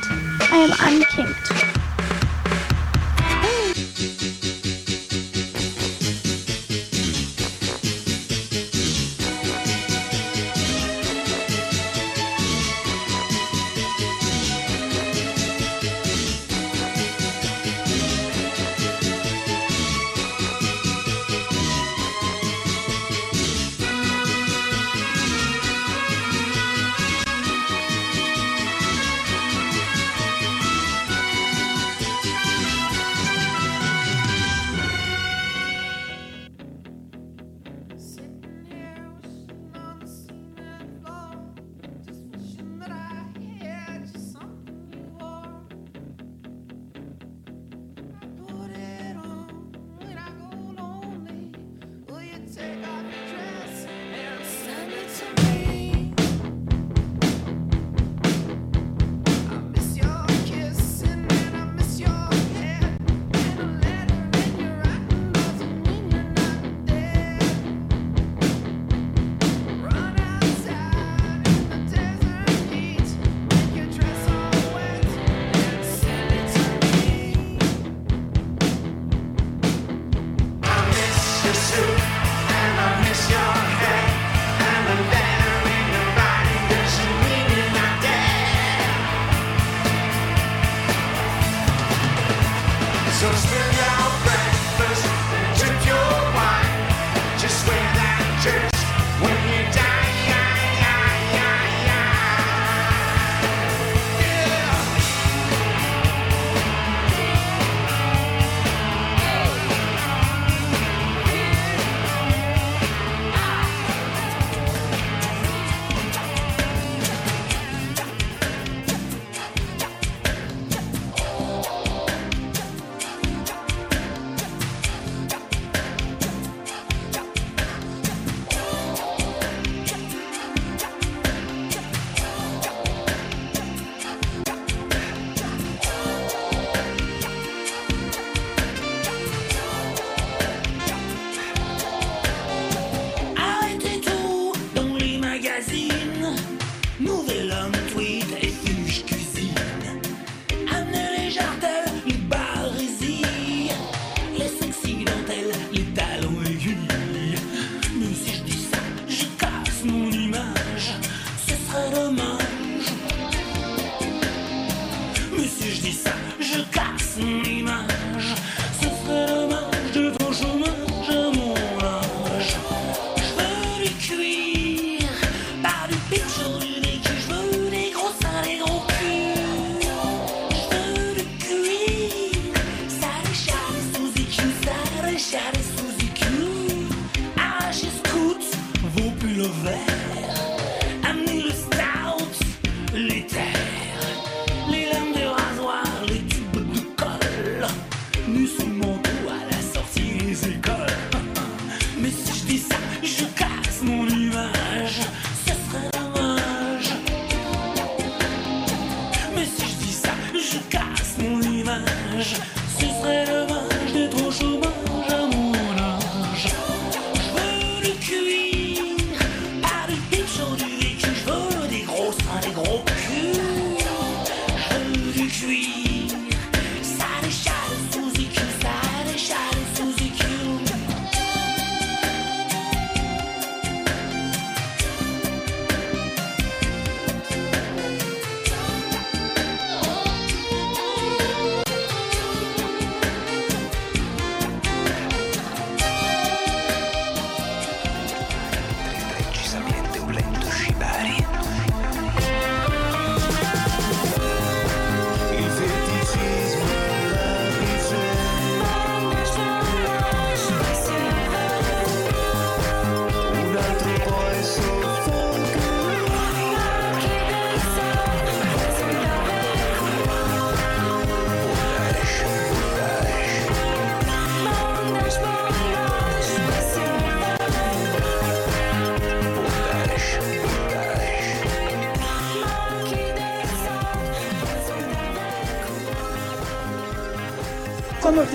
I 0.51 0.57
am 0.57 0.73
unkinked. 0.81 1.38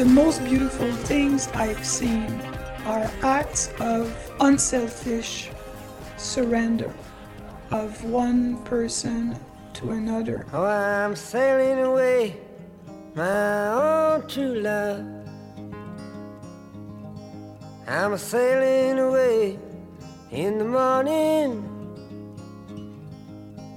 The 0.03 0.09
most 0.09 0.43
beautiful 0.43 0.91
things 1.07 1.47
I've 1.53 1.85
seen 1.85 2.41
are 2.85 3.09
acts 3.21 3.71
of 3.79 4.13
unselfish 4.41 5.49
surrender 6.17 6.93
of 7.71 8.03
one 8.03 8.61
person 8.65 9.39
to 9.75 9.91
another. 9.91 10.45
Oh, 10.51 10.65
I'm 10.65 11.15
sailing 11.15 11.85
away, 11.85 12.35
my 13.15 13.67
own 13.69 14.27
true 14.27 14.59
love. 14.59 15.05
I'm 17.87 18.17
sailing 18.17 18.99
away 18.99 19.57
in 20.31 20.57
the 20.57 20.65
morning. 20.65 21.63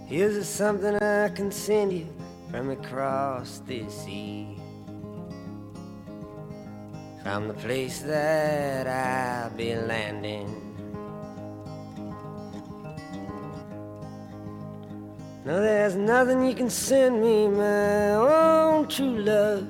Here's 0.08 0.48
something 0.48 0.96
I 0.96 1.28
can 1.28 1.52
send 1.52 1.92
you 1.92 2.08
from 2.50 2.70
across 2.70 3.62
the 3.64 3.88
sea. 3.88 4.55
From 7.26 7.48
the 7.48 7.54
place 7.54 8.02
that 8.02 8.86
I'll 8.86 9.50
be 9.50 9.74
landing. 9.74 10.46
No, 15.44 15.60
there's 15.60 15.96
nothing 15.96 16.46
you 16.46 16.54
can 16.54 16.70
send 16.70 17.20
me, 17.20 17.48
my 17.48 18.12
own 18.12 18.86
true 18.86 19.18
love. 19.24 19.66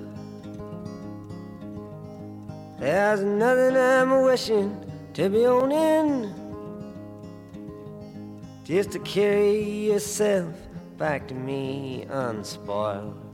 There's 2.79 3.23
nothing 3.23 3.75
I'm 3.75 4.21
wishing 4.21 4.77
to 5.15 5.31
be 5.31 5.47
owning. 5.47 6.35
Just 8.65 8.91
to 8.91 8.99
carry 8.99 9.63
yourself 9.63 10.53
back 10.99 11.27
to 11.29 11.35
me 11.35 12.05
unspoiled. 12.11 13.26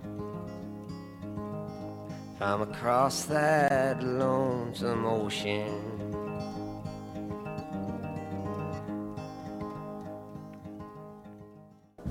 From 2.42 2.62
across 2.62 3.24
that 3.26 4.02
lonesome 4.02 5.06
ocean. 5.06 5.78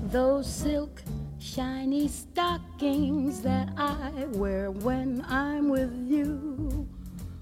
Those 0.04 0.50
silk 0.50 1.02
shiny 1.38 2.08
stockings 2.08 3.42
that 3.42 3.74
I 3.76 4.10
wear 4.30 4.70
when 4.70 5.22
I'm 5.28 5.68
with 5.68 5.94
you, 6.08 6.88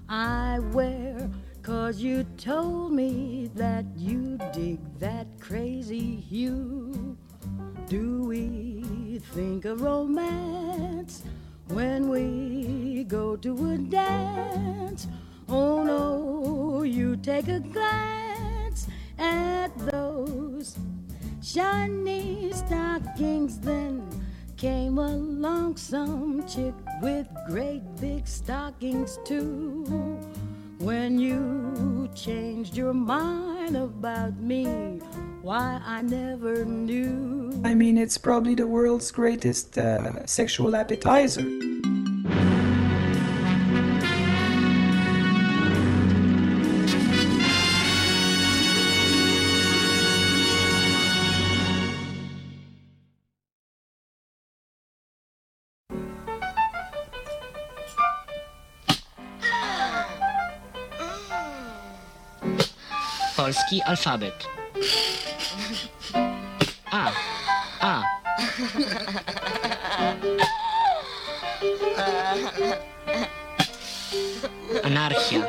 I 0.09 0.59
wear 0.73 1.29
cause 1.61 2.01
you 2.01 2.25
told 2.35 2.91
me 2.91 3.49
that 3.55 3.85
you 3.95 4.37
dig 4.51 4.79
that 4.99 5.27
crazy 5.39 6.17
hue. 6.17 7.17
Do 7.87 8.23
we 8.23 9.21
think 9.31 9.63
of 9.63 9.79
romance 9.79 11.23
when 11.73 12.09
we 12.09 13.03
go 13.05 13.35
to 13.37 13.71
a 13.71 13.77
dance? 13.77 15.07
Oh 15.47 15.83
no, 15.83 16.83
you 16.83 17.15
take 17.17 17.47
a 17.47 17.59
glance 17.59 18.87
at 19.17 19.69
those 19.77 20.77
shiny 21.41 22.51
stockings. 22.53 23.59
Then 23.59 24.07
came 24.57 24.97
along 24.97 25.77
some 25.77 26.47
chick 26.47 26.73
with 27.01 27.27
great 27.47 27.83
big 27.99 28.27
stockings 28.27 29.17
too. 29.25 29.83
When 30.79 31.19
you 31.19 32.09
changed 32.13 32.75
your 32.75 32.93
mind 32.93 33.75
about 33.77 34.37
me, 34.37 34.99
why 35.41 35.81
I 35.85 36.01
never 36.01 36.65
knew. 36.65 37.61
I 37.63 37.73
mean, 37.73 37.97
it's 37.97 38.17
probably 38.17 38.55
the 38.55 38.67
world's 38.67 39.11
greatest 39.11 39.77
uh, 39.77 40.25
sexual 40.25 40.75
appetizer. 40.75 41.45
Polski 63.35 63.81
alfabet. 63.87 64.60
A. 66.91 67.11
A. 67.81 68.03
Anarchia. 74.83 75.41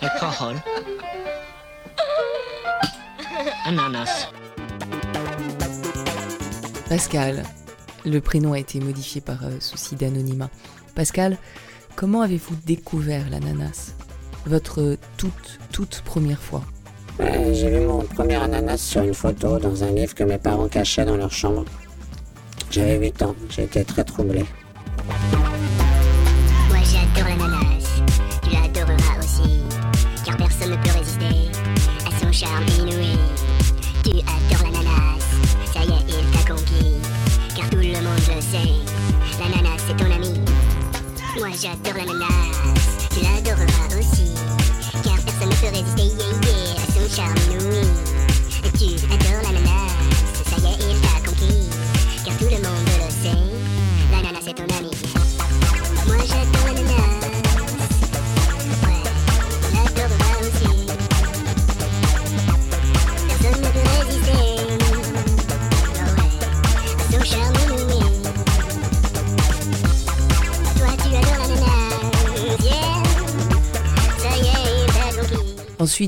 Alkohol. 0.00 0.56
Ananas. 3.64 4.28
Pascal. 6.88 7.44
Le 8.04 8.20
prénom 8.20 8.52
a 8.52 8.58
été 8.58 8.78
modifié 8.80 9.20
par 9.20 9.44
euh, 9.44 9.58
souci 9.60 9.96
d'anonymat. 9.96 10.48
Pascal, 10.94 11.38
comment 11.96 12.22
avez-vous 12.22 12.54
découvert 12.64 13.28
l'ananas? 13.28 13.94
Votre 14.46 14.96
toute, 15.16 15.58
toute 15.72 16.02
première 16.04 16.40
fois 16.40 16.62
Euh, 17.20 17.52
J'ai 17.54 17.70
vu 17.70 17.80
mon 17.80 18.00
premier 18.02 18.36
ananas 18.36 18.78
sur 18.78 19.02
une 19.02 19.14
photo 19.14 19.58
dans 19.58 19.82
un 19.82 19.90
livre 19.90 20.14
que 20.14 20.22
mes 20.24 20.38
parents 20.38 20.68
cachaient 20.68 21.04
dans 21.04 21.16
leur 21.16 21.32
chambre. 21.32 21.64
J'avais 22.70 22.98
8 22.98 23.22
ans, 23.22 23.34
j'étais 23.48 23.84
très 23.84 24.04
troublé. 24.04 24.44
Moi 26.68 26.78
j'adore 26.84 27.28
l'ananas, 27.30 27.86
tu 28.42 28.50
l'adoreras 28.50 29.18
aussi, 29.18 29.62
car 30.24 30.36
personne 30.36 30.70
ne 30.72 30.76
peut 30.76 30.90
résister 30.98 31.50
à 32.06 32.10
son 32.20 32.30
charme 32.32 32.64
inouï. 32.78 33.16
Tu 34.04 34.10
adores 34.20 34.70
l'ananas, 34.72 35.24
ça 35.72 35.80
y 35.80 35.90
est, 35.90 36.04
il 36.08 36.30
t'a 36.32 36.52
conquis, 36.52 36.94
car 37.56 37.70
tout 37.70 37.78
le 37.78 37.94
monde 37.94 38.20
le 38.34 38.40
sait, 38.42 38.72
l'ananas 39.40 39.80
c'est 39.88 39.96
ton 39.96 40.10
ami. 40.12 40.38
Moi 41.38 41.48
j'adore 41.60 41.96
l'ananas, 41.96 42.35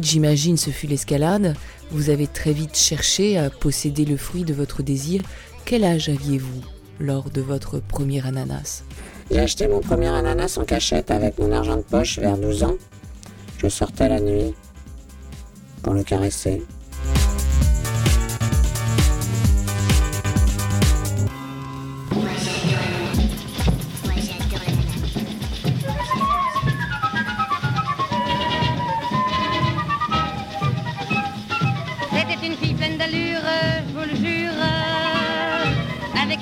j'imagine, 0.08 0.56
ce 0.56 0.70
fut 0.70 0.86
l'escalade. 0.86 1.54
Vous 1.90 2.08
avez 2.08 2.26
très 2.26 2.52
vite 2.52 2.76
cherché 2.76 3.36
à 3.36 3.50
posséder 3.50 4.06
le 4.06 4.16
fruit 4.16 4.44
de 4.44 4.54
votre 4.54 4.82
désir. 4.82 5.22
Quel 5.66 5.84
âge 5.84 6.08
aviez-vous 6.08 6.62
lors 6.98 7.30
de 7.30 7.42
votre 7.42 7.78
premier 7.78 8.26
ananas? 8.26 8.84
J'ai 9.30 9.40
acheté 9.40 9.68
mon 9.68 9.80
premier 9.80 10.06
ananas 10.06 10.56
en 10.56 10.64
cachette 10.64 11.10
avec 11.10 11.38
mon 11.38 11.52
argent 11.52 11.76
de 11.76 11.82
poche 11.82 12.18
vers 12.18 12.38
12 12.38 12.62
ans. 12.62 12.76
Je 13.58 13.68
sortais 13.68 14.08
la 14.08 14.20
nuit 14.20 14.54
pour 15.82 15.92
le 15.92 16.02
caresser. 16.02 16.62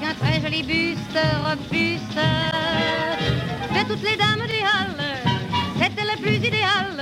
Un 0.09 0.14
très 0.14 0.40
joli 0.40 0.62
buste 0.62 1.18
robuste. 1.44 2.20
De 3.74 3.82
toutes 3.88 4.04
les 4.09 4.16
dames 4.16 4.46
du 4.46 4.61
hall, 4.70 4.96
c'était 5.80 6.04
la 6.04 6.16
plus 6.16 6.36
idéale. 6.36 7.00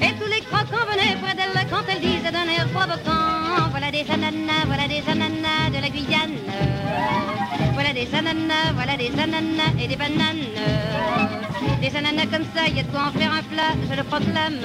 Et 0.00 0.12
tous 0.18 0.30
les 0.34 0.40
croquants 0.48 0.86
venaient 0.90 1.16
près 1.22 1.34
d'elle 1.34 1.66
quand 1.70 1.84
elle 1.88 2.00
disait 2.00 2.30
d'un 2.30 2.48
air 2.56 2.66
provoquant 2.68 3.68
Voilà 3.70 3.90
des 3.90 4.06
ananas, 4.10 4.64
voilà 4.66 4.86
des 4.86 5.02
ananas 5.08 5.70
de 5.74 5.80
la 5.84 5.88
Guyane. 5.88 6.38
Voilà 7.74 7.92
des 7.92 8.08
ananas, 8.14 8.72
voilà 8.74 8.96
des 8.96 9.12
ananas 9.24 9.74
et 9.82 9.88
des 9.88 9.96
bananes. 9.96 10.46
Des 11.82 11.96
ananas 11.96 12.26
comme 12.32 12.46
ça, 12.54 12.68
y 12.68 12.80
a 12.80 12.82
de 12.82 12.90
quoi 12.90 13.08
en 13.08 13.12
faire 13.18 13.32
un 13.32 13.42
plat, 13.42 13.72
je 13.90 13.96
le 13.96 14.04
proclame. 14.04 14.60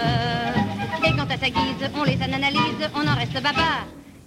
Et 1.06 1.12
quant 1.18 1.30
à 1.36 1.38
sa 1.38 1.50
guise, 1.50 1.84
on 2.00 2.04
les 2.04 2.22
analyse, 2.22 2.84
on 2.94 3.08
en 3.08 3.16
reste 3.16 3.42
baba. 3.42 3.72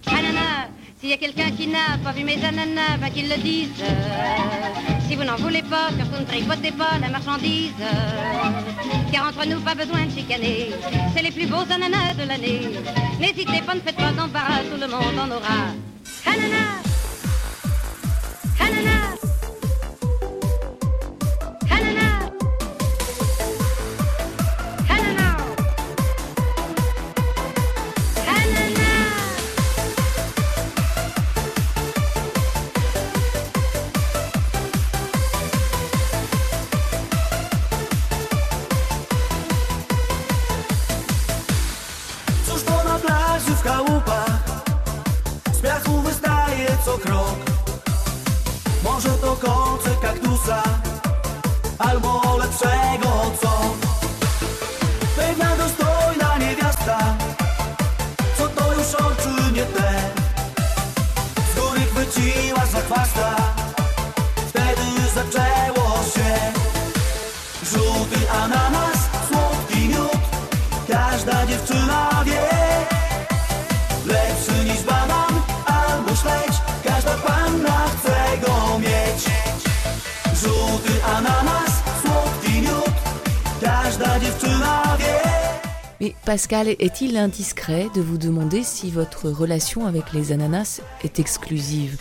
Ananas, 0.07 0.69
s'il 0.99 1.09
y 1.09 1.13
a 1.13 1.17
quelqu'un 1.17 1.49
qui 1.51 1.67
n'a 1.67 1.97
pas 2.03 2.11
vu 2.11 2.23
mes 2.23 2.43
ananas, 2.43 2.97
bah 2.99 3.09
qu'il 3.09 3.29
le 3.29 3.37
dise. 3.37 3.69
Si 5.07 5.15
vous 5.15 5.23
n'en 5.23 5.37
voulez 5.37 5.61
pas, 5.61 5.89
surtout 5.97 6.19
ne 6.19 6.25
tripotez 6.25 6.71
pas 6.71 6.97
la 7.01 7.07
marchandise. 7.07 7.71
Car 9.11 9.27
entre 9.27 9.45
nous, 9.47 9.61
pas 9.61 9.75
besoin 9.75 10.05
de 10.05 10.11
chicaner. 10.11 10.71
C'est 11.15 11.23
les 11.23 11.31
plus 11.31 11.47
beaux 11.47 11.65
ananas 11.71 12.15
de 12.19 12.27
l'année. 12.27 12.61
N'hésitez 13.19 13.61
pas, 13.61 13.75
ne 13.75 13.79
faites 13.79 13.95
pas 13.95 14.11
d'embarras, 14.11 14.63
tout 14.69 14.79
le 14.79 14.87
monde 14.87 15.17
en 15.17 15.31
aura. 15.31 15.59
Ananas 16.25 16.88
Mais 86.09 86.15
Pascal, 86.25 86.69
est-il 86.69 87.17
indiscret 87.17 87.87
de 87.93 88.01
vous 88.01 88.17
demander 88.17 88.63
si 88.63 88.89
votre 88.89 89.29
relation 89.29 89.85
avec 89.85 90.11
les 90.11 90.31
ananas 90.31 90.81
est 91.03 91.19
exclusive? 91.19 91.97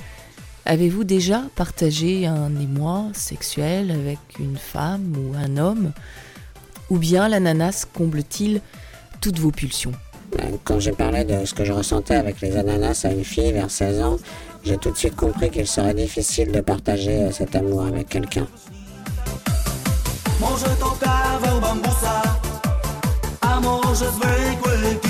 Avez-vous 0.64 1.04
déjà 1.04 1.42
partagé 1.56 2.26
un 2.26 2.58
émoi 2.58 3.04
sexuel 3.12 3.90
avec 3.90 4.18
une 4.40 4.56
femme 4.56 5.12
ou 5.14 5.36
un 5.36 5.58
homme? 5.58 5.92
Ou 6.88 6.96
bien 6.96 7.28
l'ananas 7.28 7.86
comble-t-il 7.92 8.62
toutes 9.20 9.38
vos 9.40 9.50
pulsions? 9.50 9.92
Euh, 10.40 10.52
Quand 10.64 10.80
j'ai 10.80 10.92
parlé 10.92 11.24
de 11.24 11.44
ce 11.44 11.52
que 11.52 11.66
je 11.66 11.72
ressentais 11.72 12.14
avec 12.14 12.40
les 12.40 12.56
ananas 12.56 13.02
à 13.04 13.10
une 13.10 13.24
fille 13.24 13.52
vers 13.52 13.70
16 13.70 14.00
ans, 14.00 14.16
j'ai 14.64 14.78
tout 14.78 14.90
de 14.90 14.96
suite 14.96 15.16
compris 15.16 15.50
qu'il 15.50 15.66
serait 15.66 15.92
difficile 15.92 16.50
de 16.50 16.62
partager 16.62 17.24
euh, 17.24 17.30
cet 17.30 17.54
amour 17.56 17.82
avec 17.82 18.08
quelqu'un. 18.08 18.46
Może 20.40 20.66
to 20.80 20.86
kawał 20.86 20.98
bambusa 20.98 21.07
cosas 23.98 24.16
break 24.20 24.66
el. 24.66 25.07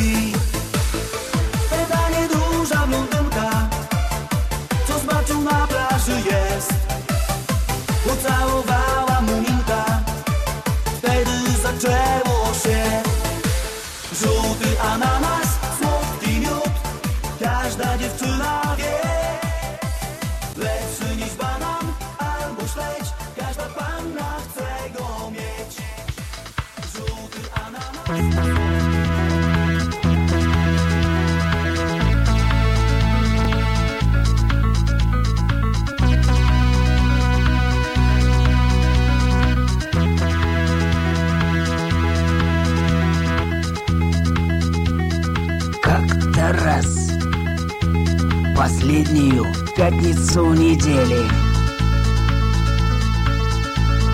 Последнюю 48.69 49.47
пятницу 49.75 50.53
недели 50.53 51.27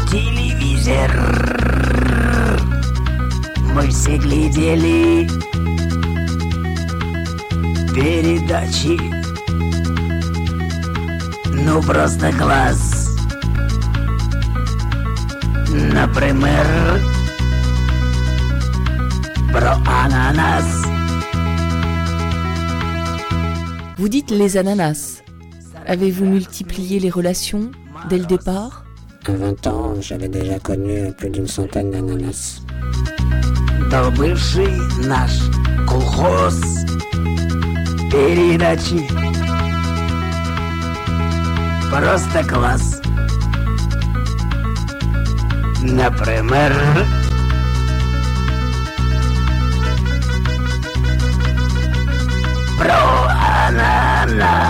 Телевизор 0.08 1.10
Мы 3.74 3.88
все 3.88 4.16
глядели 4.16 5.28
Передачи 7.96 8.96
Ну, 11.50 11.82
просто 11.82 12.32
класс. 12.34 13.16
Например, 15.68 17.00
про 19.52 19.74
ананас. 19.84 20.83
Vous 23.97 24.09
dites 24.09 24.31
les 24.31 24.57
ananas. 24.57 25.21
Avez-vous 25.87 26.25
multiplié 26.25 26.99
les 26.99 27.09
relations 27.09 27.71
dès 28.09 28.17
le 28.17 28.25
départ 28.25 28.85
À 29.25 29.31
20 29.31 29.67
ans, 29.67 29.93
j'avais 30.01 30.29
déjà 30.29 30.59
connu 30.59 31.11
plus 31.17 31.29
d'une 31.29 31.47
centaine 31.47 31.91
d'ananas. 31.91 32.61
До 33.89 34.11
бывший 34.11 34.69
наш 35.07 35.31
колхоз 35.87 36.59
передачи. 38.11 39.07
Просто 41.91 42.43
класс. 42.43 43.01
Например, 45.81 46.71
pro 52.78 53.02
ananas. 53.66 54.66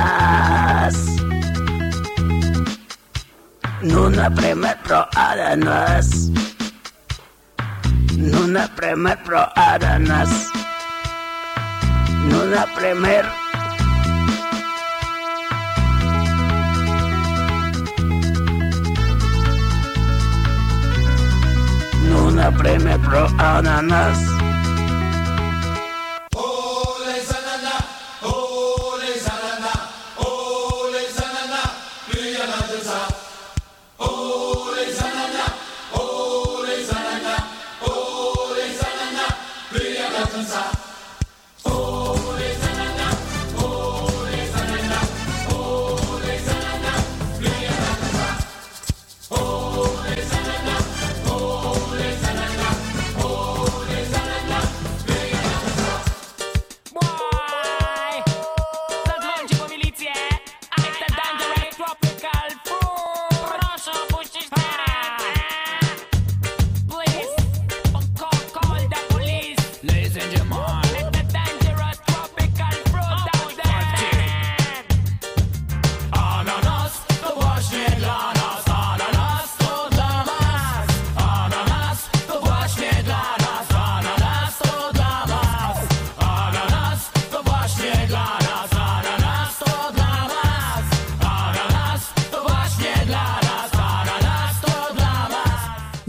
Nuna 3.83 4.31
primer 4.31 4.77
pro 4.85 5.05
ananas. 5.17 6.31
Nuna 8.17 8.69
primer 8.77 9.17
pro 9.25 9.45
ananas. 9.57 10.51
Nuna 12.29 12.67
primer 12.77 13.25
Nuna 22.09 22.53
primer 22.53 22.99
pro 23.01 23.27
ananas. 23.39 24.34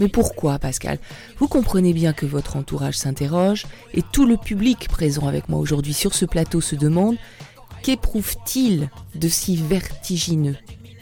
Mais 0.06 0.10
pourquoi, 0.10 0.60
Pascal? 0.60 0.98
Vous 1.40 1.48
comprenez 1.48 1.92
bien 1.92 2.12
que 2.12 2.26
votre 2.26 2.54
entourage 2.54 2.96
s'interroge 2.96 3.66
et 3.92 4.02
tout 4.12 4.24
le 4.24 4.36
public 4.36 4.88
présent 4.88 5.26
avec 5.26 5.48
moi 5.48 5.58
aujourd'hui 5.58 5.94
sur 5.94 6.14
ce 6.14 6.24
plateau 6.24 6.60
se 6.60 6.76
demande 6.76 7.16
qu'éprouve-t-il 7.82 8.88
de 9.16 9.28
si 9.28 9.56
vertigineux 9.56 10.54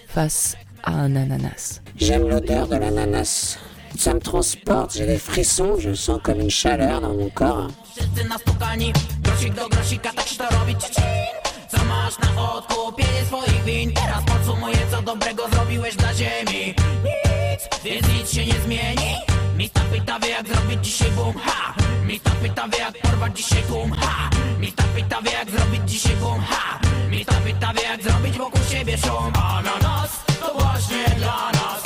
face 0.09 0.57
à 0.83 0.93
un 0.93 1.17
ananas? 1.17 1.83
J'aime 1.99 2.27
l'odeur 2.27 2.67
de 2.67 2.77
l'ananas. 2.77 3.59
Ça 3.99 4.15
me 4.15 4.21
transporte, 4.21 4.97
j'ai 4.97 5.07
des 5.07 5.19
frissons, 5.19 5.77
je 5.79 5.93
sens 5.93 6.19
comme 6.23 6.41
une 6.41 6.49
chaleur 6.49 7.03
dans 7.03 7.13
mon 7.13 7.29
corps. 7.29 7.69
Wszyscy 7.95 8.25
nastukani, 8.29 8.93
grosik 9.23 9.55
do 9.55 9.69
grosika, 9.69 10.13
tak 10.13 10.29
się 10.29 10.37
to 10.37 10.45
robi 10.59 10.77
cicin 10.77 11.05
Co 11.69 11.85
masz 11.85 12.19
na 12.19 12.53
odkupienie 12.53 13.25
swoich 13.27 13.65
win? 13.65 13.93
Teraz 13.93 14.25
podsumuję, 14.25 14.79
co 14.91 15.03
dobrego 15.03 15.49
zrobiłeś 15.53 15.97
dla 15.97 16.15
ziemi 16.15 16.75
Nic, 17.55 17.69
więc 17.85 18.09
nic 18.09 18.33
się 18.33 18.47
nie 18.47 18.61
zmieni. 18.65 19.17
Mista 19.57 19.81
pyta 19.93 20.19
wie 20.19 20.29
jak 20.29 20.49
zrobić 20.49 20.85
dzisiaj 20.85 21.11
boom, 21.11 21.35
ha. 21.39 21.75
Mista 22.07 22.31
pyta 22.43 22.69
wie 22.69 22.79
jak 22.79 22.99
porwać 22.99 23.37
dzisiaj 23.37 23.63
kum, 23.63 23.93
ha. 23.93 24.31
Mista 24.59 24.83
pyta 24.95 25.23
wie 25.23 25.33
jak 25.33 25.51
zrobić 25.51 25.91
dzisiaj 25.91 26.17
boom, 26.17 26.41
ha. 26.41 26.81
Mista 27.11 27.35
pyta 27.45 27.73
wie 27.73 27.83
jak 27.83 28.03
zrobić 28.03 28.39
wokół 28.39 28.61
siebie 28.71 28.99
szum. 28.99 29.33
Ananas 29.37 30.11
to 30.41 30.55
właśnie 30.55 31.05
dla 31.19 31.51
nas, 31.53 31.84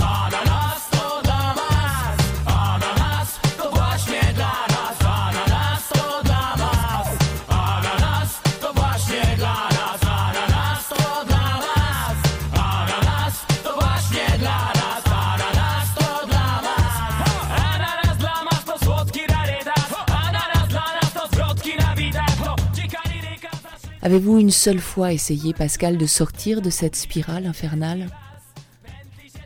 Avez-vous 24.02 24.38
une 24.38 24.50
seule 24.50 24.78
fois 24.78 25.12
essayé, 25.12 25.52
Pascal, 25.52 25.96
de 25.96 26.06
sortir 26.06 26.62
de 26.62 26.70
cette 26.70 26.94
spirale 26.94 27.46
infernale? 27.46 28.06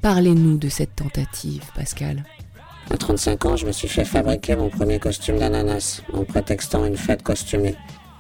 Parlez-nous 0.03 0.59
de 0.59 0.69
cette 0.69 0.95
tentative, 0.95 1.63
Pascal. 1.75 2.25
À 2.91 2.97
35 2.99 3.47
ans, 3.47 3.57
je 3.57 3.67
me 3.67 3.73
suis 3.73 3.89
fait 3.89 4.05
fabriquer 4.05 4.57
mon 4.57 4.69
premier 4.69 4.99
costume 4.99 5.39
d'ananas, 5.39 6.03
en 6.13 6.25
prétextant 6.25 6.85
une 6.85 6.97
fête 6.97 7.23
costumée. 7.23 7.77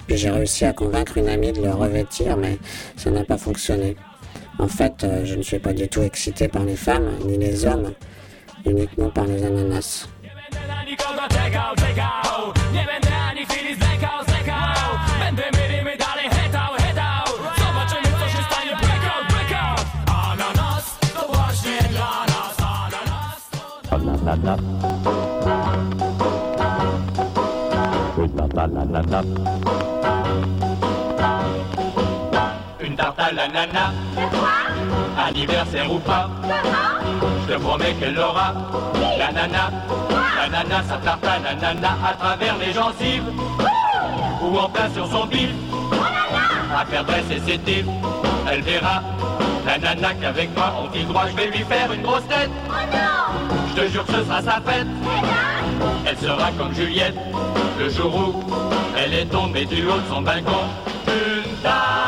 Puis 0.06 0.16
j'ai 0.16 0.30
réussi 0.30 0.64
à 0.64 0.72
convaincre 0.72 1.18
une 1.18 1.28
amie 1.28 1.52
de 1.52 1.60
le 1.60 1.72
revêtir, 1.72 2.36
mais 2.38 2.58
ça 2.96 3.10
n'a 3.10 3.24
pas 3.24 3.36
fonctionné. 3.36 3.96
En 4.58 4.68
fait, 4.68 5.04
euh, 5.04 5.24
je 5.24 5.34
ne 5.34 5.42
suis 5.42 5.58
pas 5.58 5.72
du 5.72 5.88
tout 5.88 6.02
excité 6.02 6.48
par 6.48 6.64
les 6.64 6.76
femmes, 6.76 7.10
ni 7.26 7.36
les 7.36 7.66
hommes, 7.66 7.92
uniquement 8.64 9.10
par 9.10 9.26
les 9.26 9.44
ananas. 9.44 10.08
Une 32.80 32.96
tarte 32.96 33.18
à 33.18 33.32
l'ananas. 33.32 33.92
Anniversaire 35.18 35.92
ou 35.92 35.98
pas. 35.98 36.30
Je 37.42 37.52
te 37.52 37.58
promets 37.60 37.92
qu'elle 38.00 38.14
l'aura. 38.14 38.54
L'ananas. 39.18 39.70
L'ananas, 40.38 40.84
sa 40.88 40.96
tarte 40.96 41.24
à 41.26 41.38
l'ananas 41.38 41.96
à 42.02 42.14
travers 42.14 42.56
les 42.56 42.72
gencives. 42.72 43.30
Ou 44.42 44.58
en 44.58 44.68
plein 44.70 44.88
sur 44.94 45.06
son 45.08 45.26
bif. 45.26 45.50
À 46.74 46.86
faire 46.86 47.04
dresser 47.04 47.38
ses 47.46 47.58
tifs. 47.58 47.86
Elle 48.50 48.62
verra. 48.62 49.02
L'ananas 49.66 50.14
qu'avec 50.20 50.56
moi 50.56 50.72
on 50.82 50.88
dit 50.88 51.04
droit, 51.04 51.26
je 51.30 51.36
vais 51.36 51.46
lui 51.48 51.64
faire 51.64 51.92
une 51.92 52.02
grosse 52.02 52.26
tête. 52.28 52.50
Je 53.74 53.80
te 53.80 53.88
jure 53.88 54.04
que 54.04 54.12
ce 54.12 54.24
sera 54.24 54.42
sa 54.42 54.60
fête. 54.60 54.86
Elle 56.04 56.18
sera 56.18 56.50
comme 56.58 56.74
Juliette, 56.74 57.16
le 57.78 57.88
jour 57.88 58.14
où 58.14 58.34
elle 58.98 59.14
est 59.14 59.24
tombée 59.24 59.64
du 59.64 59.86
haut 59.86 59.96
de 59.96 60.14
son 60.14 60.20
balcon. 60.20 60.50
Une 61.06 61.66
à. 61.66 62.02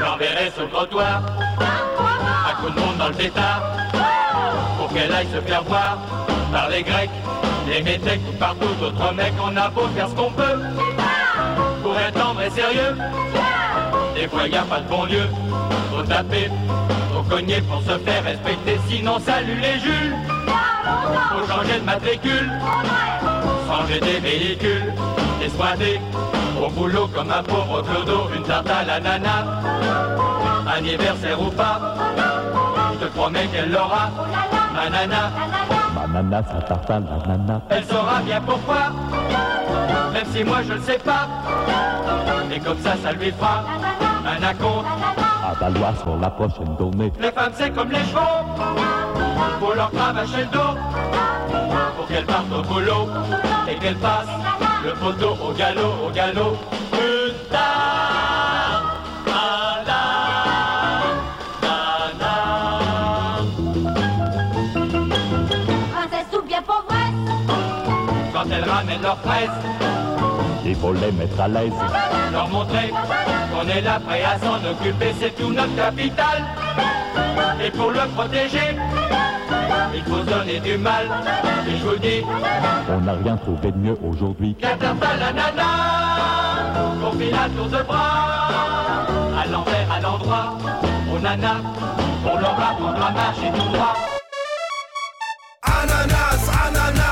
J'enverrai 0.00 0.50
sur 0.52 0.64
le 0.64 0.70
trottoir 0.70 1.22
un 1.60 2.60
coup 2.60 2.70
de 2.70 2.80
monde 2.80 2.96
dans 2.98 3.08
le 3.08 3.14
pétard 3.14 3.62
pour 4.78 4.92
qu'elle 4.92 5.12
aille 5.12 5.26
aille 5.26 5.32
se 5.32 5.40
faire 5.40 5.62
voir 5.62 5.98
par 6.52 6.68
les 6.70 6.82
Grecs, 6.82 7.10
les 7.68 7.82
métèques 7.82 8.20
ou 8.28 8.36
par 8.36 8.56
tout 8.56 8.84
autre 8.84 9.14
mec. 9.14 9.32
On 9.40 9.56
a 9.56 9.68
beau 9.68 9.86
faire 9.94 10.08
ce 10.08 10.14
qu'on 10.14 10.30
peut 10.32 10.58
pour 11.84 11.98
être 12.00 12.18
tendre 12.18 12.40
et 12.40 12.50
sérieux. 12.50 12.96
Des 14.14 14.26
fois 14.26 14.48
y 14.48 14.56
a 14.56 14.62
pas 14.62 14.80
de 14.80 14.88
bon 14.88 15.04
lieu, 15.04 15.28
faut 15.92 16.02
taper, 16.02 16.50
faut 17.12 17.22
cogner 17.22 17.60
pour 17.60 17.82
se 17.82 17.98
faire 17.98 18.24
respecter. 18.24 18.80
Sinon 18.88 19.18
salut 19.18 19.60
les 19.60 19.78
Jules, 19.78 20.16
faut 21.30 21.46
changer 21.52 21.78
de 21.78 21.84
matricule, 21.84 22.50
changer 23.68 24.00
des 24.00 24.18
véhicules, 24.18 24.92
et 25.44 25.48
squatter 25.50 26.00
au 26.62 26.70
boulot 26.70 27.06
comme 27.14 27.30
un 27.30 27.42
pauvre 27.42 27.82
clodo, 27.82 28.30
une 28.34 28.44
tarte 28.44 28.70
à 28.70 28.82
l'ananas, 28.84 29.44
anniversaire 30.74 31.40
ou 31.40 31.50
pas, 31.50 31.80
je 32.94 33.06
te 33.06 33.12
promets 33.12 33.46
qu'elle 33.48 33.70
l'aura, 33.70 34.08
ma 34.74 34.88
nana. 34.88 35.30
Ma 35.94 36.06
nana, 36.06 36.42
sa 36.50 36.62
tarte 36.62 36.90
à 36.90 37.00
la 37.00 37.36
nana. 37.36 37.60
Elle 37.68 37.84
saura 37.84 38.20
bien 38.24 38.40
pourquoi, 38.40 38.92
même 40.12 40.26
si 40.32 40.44
moi 40.44 40.58
je 40.66 40.74
le 40.74 40.80
sais 40.80 40.98
pas. 40.98 41.28
Et 42.54 42.60
comme 42.60 42.78
ça, 42.78 42.94
ça 43.02 43.12
lui 43.12 43.32
fera 43.32 43.64
un 44.26 44.42
acompte. 44.42 44.86
À 45.44 45.54
valoir 45.54 45.92
sur 46.02 46.16
la 46.16 46.30
prochaine 46.30 46.76
tournée. 46.76 47.12
Les 47.20 47.32
femmes, 47.32 47.52
c'est 47.54 47.70
comme 47.74 47.90
les 47.90 47.98
chevaux, 47.98 48.20
faut 49.60 49.74
leur 49.74 49.90
cravacher 49.90 50.42
le 50.42 50.46
dos. 50.46 50.78
Pour 51.96 52.06
qu'elles 52.06 52.24
partent 52.24 52.52
au 52.52 52.62
boulot 52.62 53.08
et 53.68 53.74
qu'elles 53.76 53.96
passent 53.96 54.26
le 54.84 54.92
poteau 54.92 55.36
au 55.42 55.52
galop, 55.52 55.94
au 56.06 56.10
galop. 56.10 56.56
Une 56.92 57.34
ramènent 68.74 69.02
leurs 69.02 69.18
fraises, 69.18 69.50
Il 70.66 70.74
faut 70.74 70.92
les 70.92 71.12
mettre 71.12 71.40
à 71.40 71.48
l'aise. 71.48 71.72
leur 72.32 72.48
montrer 72.48 72.88
qu'on 73.52 73.68
est 73.68 73.80
là 73.82 74.00
prêt 74.00 74.22
à 74.24 74.38
s'en 74.38 74.56
occuper, 74.72 75.14
c'est 75.20 75.34
tout 75.36 75.52
notre 75.52 75.74
capital. 75.76 76.38
Et 77.64 77.70
pour 77.70 77.90
le 77.90 78.00
protéger, 78.16 78.70
il 79.94 80.02
faut 80.04 80.24
donner 80.24 80.58
du 80.60 80.76
mal. 80.78 81.04
Et 81.68 81.76
je 81.78 81.84
vous 81.84 81.96
dis, 81.98 82.22
On 82.90 83.00
n'a 83.00 83.12
rien 83.22 83.36
trouvé 83.36 83.70
de 83.72 83.78
mieux 83.78 83.98
aujourd'hui. 84.02 84.56
la 84.60 84.70
à 84.70 85.16
la 85.16 85.32
nana, 85.32 85.70
la 87.30 87.48
tour 87.56 87.68
de 87.68 87.82
bras, 87.84 89.06
à 89.40 89.46
l'envers, 89.46 89.88
à 89.96 90.00
l'endroit, 90.00 90.46
au 91.14 91.18
nana, 91.18 91.54
on 92.24 92.38
leur 92.38 92.52
apprendre 92.68 93.06
à 93.06 93.10
marcher 93.12 93.50
tout 93.56 93.68
droit. 93.72 93.94
Ananas, 95.62 96.42
Ananas, 96.66 97.03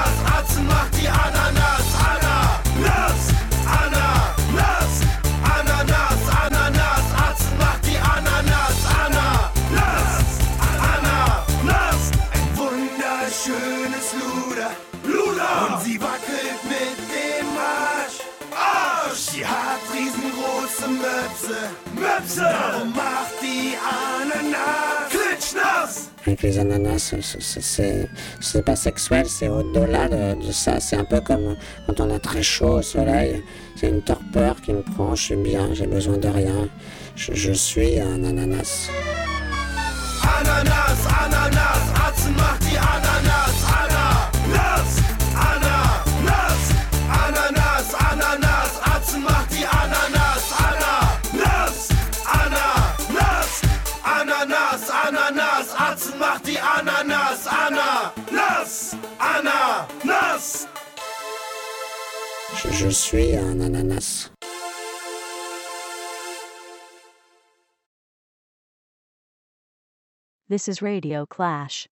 Ananas. 22.39 23.13
Avec 26.25 26.43
les 26.43 26.59
ananas, 26.59 27.15
c'est- 28.41 28.63
pas 28.63 28.77
sexuel, 28.77 29.27
c'est 29.29 29.49
au-delà 29.49 30.09
de, 30.09 30.53
ça. 30.53 30.81
C'est 30.81 30.97
un 30.97 31.05
peu 31.05 31.21
comme 31.21 31.57
quand 31.87 32.01
on 32.01 32.15
a 32.15 32.19
très 32.19 32.43
chaud 32.43 32.79
au 32.79 32.83
soleil. 32.83 33.43
C'est 33.77 33.89
une 33.89 34.03
torpeur 34.03 34.61
qui 34.63 34.73
me 34.73 34.83
prend, 34.83 35.15
je 35.15 35.23
suis 35.23 35.37
bien, 35.37 35.75
j'ai 35.75 35.87
besoin 35.87 36.17
de 36.17 36.29
rien. 36.29 36.69
Je, 37.17 37.53
suis 37.53 38.01
un 38.01 38.25
ananas. 38.25 38.89
Ananas, 40.23 41.01
Ananas, 41.25 41.83
Ananas, 42.09 43.32
Ananas, 57.73 58.95
Ananas, 59.19 59.89
Ananas. 60.05 60.69
Je, 62.57 62.71
je 62.71 62.91
suis 62.91 63.35
un 63.35 63.61
ananas. 63.63 64.31
This 70.51 70.69
is 70.69 70.83
Radio 70.83 71.25
Clash. 71.25 71.89